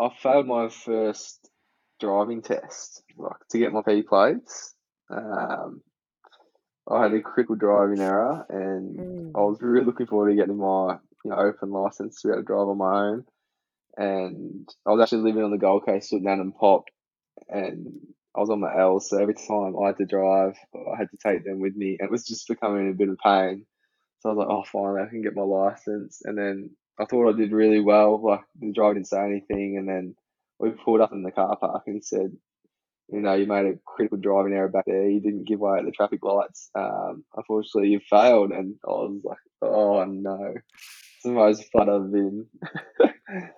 I 0.00 0.08
failed 0.22 0.46
my 0.46 0.68
first 0.70 1.50
driving 2.00 2.40
test, 2.40 3.02
like 3.18 3.36
to 3.50 3.58
get 3.58 3.72
my 3.72 3.82
P 3.82 4.02
plates. 4.02 4.74
Um, 5.10 5.82
I 6.90 7.02
had 7.02 7.14
a 7.14 7.20
critical 7.20 7.56
driving 7.56 8.00
error, 8.00 8.46
and 8.48 9.34
I 9.36 9.40
was 9.40 9.60
really 9.60 9.84
looking 9.84 10.06
forward 10.06 10.30
to 10.30 10.36
getting 10.36 10.56
my 10.56 10.98
you 11.24 11.30
know 11.30 11.36
open 11.36 11.70
license 11.70 12.22
to 12.22 12.28
be 12.28 12.32
able 12.32 12.42
to 12.42 12.46
drive 12.46 12.68
on 12.68 12.78
my 12.78 13.08
own. 13.08 13.24
And 13.98 14.68
I 14.86 14.90
was 14.90 15.02
actually 15.02 15.22
living 15.22 15.42
on 15.42 15.50
the 15.50 15.58
Gold 15.58 15.84
Coast, 15.84 16.10
sitting 16.10 16.24
down 16.24 16.40
and 16.40 16.54
pop, 16.54 16.84
and 17.48 17.86
I 18.36 18.40
was 18.40 18.50
on 18.50 18.60
my 18.60 18.78
L, 18.78 19.00
so 19.00 19.18
every 19.18 19.34
time 19.34 19.74
I 19.82 19.88
had 19.88 19.96
to 19.98 20.06
drive, 20.06 20.56
I 20.74 20.96
had 20.96 21.10
to 21.10 21.16
take 21.16 21.44
them 21.44 21.60
with 21.60 21.74
me, 21.74 21.96
and 21.98 22.08
it 22.08 22.10
was 22.10 22.26
just 22.26 22.48
becoming 22.48 22.90
a 22.90 22.94
bit 22.94 23.08
of 23.08 23.18
pain. 23.18 23.64
So 24.20 24.30
I 24.30 24.32
was 24.32 24.38
like, 24.38 24.48
oh, 24.50 24.64
finally, 24.70 25.02
I 25.02 25.08
can 25.08 25.22
get 25.22 25.36
my 25.36 25.42
license. 25.42 26.20
And 26.24 26.36
then 26.36 26.70
I 26.98 27.04
thought 27.04 27.28
I 27.32 27.36
did 27.36 27.52
really 27.52 27.80
well. 27.80 28.20
Like 28.22 28.40
the 28.58 28.72
driver 28.72 28.94
didn't 28.94 29.08
say 29.08 29.20
anything, 29.20 29.76
and 29.78 29.88
then 29.88 30.14
we 30.58 30.70
pulled 30.70 31.00
up 31.00 31.12
in 31.12 31.22
the 31.22 31.30
car 31.30 31.56
park, 31.56 31.84
and 31.86 31.96
he 31.96 32.02
said, 32.02 32.32
you 33.08 33.20
know, 33.20 33.34
you 33.34 33.46
made 33.46 33.66
a 33.66 33.78
critical 33.86 34.18
driving 34.18 34.52
error 34.52 34.68
back 34.68 34.84
there. 34.86 35.08
You 35.08 35.20
didn't 35.20 35.46
give 35.46 35.60
way 35.60 35.78
at 35.78 35.84
the 35.84 35.92
traffic 35.92 36.24
lights. 36.24 36.70
Um, 36.74 37.24
unfortunately, 37.36 37.90
you 37.90 38.00
failed. 38.10 38.50
And 38.50 38.74
I 38.84 38.90
was 38.90 39.20
like, 39.24 39.38
oh 39.62 40.04
no, 40.04 40.54
it's 40.54 41.22
the 41.24 41.30
most 41.30 41.70
fun 41.72 41.88
I've 41.88 42.12
been. 42.12 42.46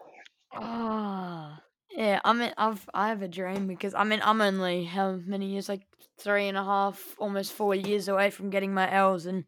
Ah, 0.51 1.61
yeah. 1.99 2.21
I 2.25 2.33
mean, 2.33 2.53
I've 2.57 2.89
I 2.95 3.09
have 3.09 3.23
a 3.23 3.29
dream 3.29 3.67
because 3.67 3.93
I 3.93 4.05
mean 4.05 4.21
I'm 4.23 4.41
only 4.41 4.85
how 4.85 5.19
many 5.27 5.47
years, 5.47 5.69
like 5.69 5.83
three 6.19 6.47
and 6.47 6.57
a 6.57 6.65
half, 6.65 7.17
almost 7.19 7.53
four 7.53 7.75
years 7.75 8.07
away 8.07 8.31
from 8.31 8.51
getting 8.51 8.73
my 8.73 8.91
L's, 8.91 9.27
and 9.27 9.45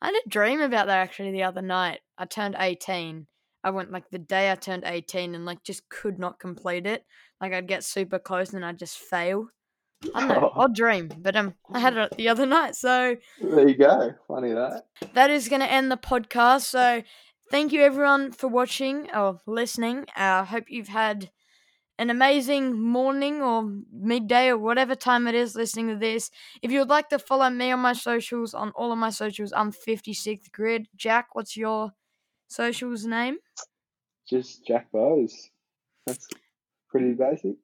I 0.00 0.06
had 0.06 0.16
a 0.26 0.28
dream 0.28 0.60
about 0.60 0.86
that 0.88 0.98
actually 0.98 1.30
the 1.30 1.44
other 1.44 1.62
night. 1.62 2.00
I 2.18 2.24
turned 2.24 2.56
eighteen. 2.58 3.28
I 3.62 3.70
went 3.70 3.92
like 3.92 4.10
the 4.10 4.18
day 4.18 4.50
I 4.50 4.56
turned 4.56 4.82
eighteen, 4.84 5.36
and 5.36 5.46
like 5.46 5.62
just 5.62 5.88
could 5.88 6.18
not 6.18 6.40
complete 6.40 6.86
it. 6.86 7.04
Like 7.40 7.52
I'd 7.52 7.68
get 7.68 7.84
super 7.84 8.18
close 8.18 8.52
and 8.52 8.64
I'd 8.64 8.80
just 8.80 8.98
fail. 8.98 9.48
I 10.14 10.26
don't 10.26 10.28
know, 10.28 10.52
odd 10.56 10.74
dream, 10.74 11.12
but 11.16 11.36
um, 11.36 11.54
I 11.72 11.78
had 11.78 11.96
it 11.96 12.16
the 12.16 12.28
other 12.28 12.44
night, 12.44 12.74
so 12.74 13.14
there 13.40 13.68
you 13.68 13.76
go. 13.76 14.12
Funny 14.26 14.52
that. 14.52 14.86
that 15.14 15.30
is 15.30 15.48
going 15.48 15.60
to 15.60 15.70
end 15.70 15.92
the 15.92 15.96
podcast. 15.96 16.62
So, 16.62 17.04
thank 17.52 17.72
you 17.72 17.82
everyone 17.82 18.32
for 18.32 18.48
watching 18.48 19.08
or 19.14 19.38
listening. 19.46 20.06
I 20.16 20.40
uh, 20.40 20.44
hope 20.44 20.64
you've 20.68 20.88
had 20.88 21.30
an 21.98 22.10
amazing 22.10 22.80
morning 22.80 23.42
or 23.42 23.70
midday 23.92 24.48
or 24.48 24.58
whatever 24.58 24.94
time 24.94 25.26
it 25.26 25.34
is 25.34 25.54
listening 25.54 25.88
to 25.88 25.96
this. 25.96 26.30
If 26.62 26.72
you 26.72 26.80
would 26.80 26.88
like 26.88 27.08
to 27.10 27.18
follow 27.18 27.48
me 27.50 27.70
on 27.70 27.80
my 27.80 27.92
socials, 27.92 28.54
on 28.54 28.70
all 28.70 28.92
of 28.92 28.98
my 28.98 29.10
socials, 29.10 29.52
I'm 29.54 29.72
56th 29.72 30.50
Grid. 30.52 30.88
Jack, 30.96 31.34
what's 31.34 31.56
your 31.56 31.92
socials 32.48 33.04
name? 33.04 33.36
Just 34.28 34.64
Jack 34.66 34.90
Bowes. 34.92 35.50
That's 36.06 36.26
pretty 36.88 37.12
basic. 37.14 37.56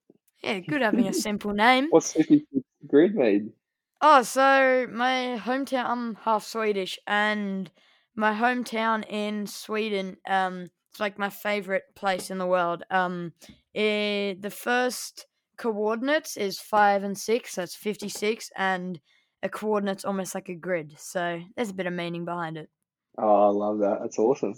Yeah, 0.42 0.60
good 0.60 0.82
having 0.82 1.08
a 1.08 1.12
simple 1.12 1.52
name. 1.52 1.88
What's 1.90 2.12
50 2.12 2.46
grid 2.86 3.14
mean? 3.14 3.52
Oh, 4.00 4.22
so 4.22 4.86
my 4.90 5.40
hometown, 5.40 5.86
I'm 5.86 6.14
half 6.14 6.44
Swedish, 6.44 6.98
and 7.06 7.70
my 8.14 8.32
hometown 8.32 9.04
in 9.08 9.48
Sweden, 9.48 10.16
um, 10.28 10.68
it's 10.90 11.00
like 11.00 11.18
my 11.18 11.30
favorite 11.30 11.84
place 11.96 12.30
in 12.30 12.38
the 12.38 12.46
world. 12.46 12.84
Um, 12.90 13.32
eh, 13.78 14.34
the 14.38 14.50
first 14.50 15.26
coordinates 15.56 16.36
is 16.36 16.60
five 16.60 17.02
and 17.04 17.16
six, 17.16 17.54
that's 17.54 17.74
56, 17.74 18.50
and 18.56 19.00
a 19.42 19.48
coordinate's 19.48 20.04
almost 20.04 20.34
like 20.34 20.48
a 20.48 20.54
grid, 20.54 20.94
so 20.98 21.40
there's 21.56 21.70
a 21.70 21.74
bit 21.74 21.86
of 21.86 21.92
meaning 21.92 22.24
behind 22.24 22.56
it. 22.56 22.68
Oh, 23.16 23.48
I 23.48 23.50
love 23.50 23.78
that. 23.78 23.98
That's 24.00 24.18
awesome. 24.18 24.54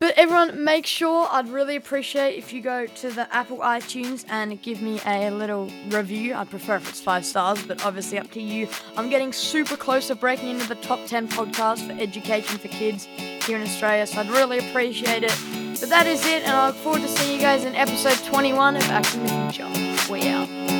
But 0.00 0.14
everyone, 0.16 0.64
make 0.64 0.86
sure 0.86 1.28
I'd 1.30 1.48
really 1.50 1.76
appreciate 1.76 2.38
if 2.38 2.54
you 2.54 2.62
go 2.62 2.86
to 2.86 3.10
the 3.10 3.32
Apple 3.34 3.58
iTunes 3.58 4.24
and 4.30 4.60
give 4.62 4.80
me 4.80 4.98
a 5.04 5.30
little 5.30 5.70
review. 5.88 6.34
I'd 6.34 6.48
prefer 6.48 6.76
if 6.76 6.88
it's 6.88 7.02
five 7.02 7.26
stars, 7.26 7.62
but 7.66 7.84
obviously 7.84 8.18
up 8.18 8.30
to 8.30 8.40
you. 8.40 8.66
I'm 8.96 9.10
getting 9.10 9.30
super 9.30 9.76
close 9.76 10.06
to 10.06 10.14
breaking 10.14 10.48
into 10.48 10.66
the 10.66 10.76
top 10.76 11.00
10 11.06 11.28
podcasts 11.28 11.86
for 11.86 12.00
education 12.00 12.56
for 12.56 12.68
kids 12.68 13.04
here 13.44 13.58
in 13.58 13.62
Australia, 13.62 14.06
so 14.06 14.20
I'd 14.20 14.30
really 14.30 14.58
appreciate 14.58 15.22
it. 15.22 15.59
But 15.80 15.88
that 15.88 16.06
is 16.06 16.26
it, 16.26 16.42
and 16.42 16.52
I 16.52 16.66
look 16.66 16.76
forward 16.76 17.00
to 17.00 17.08
seeing 17.08 17.34
you 17.34 17.40
guys 17.40 17.64
in 17.64 17.74
episode 17.74 18.22
21 18.26 18.76
of 18.76 18.82
in 18.82 19.22
the 19.22 19.50
Future. 19.50 20.12
We 20.12 20.28
out. 20.28 20.79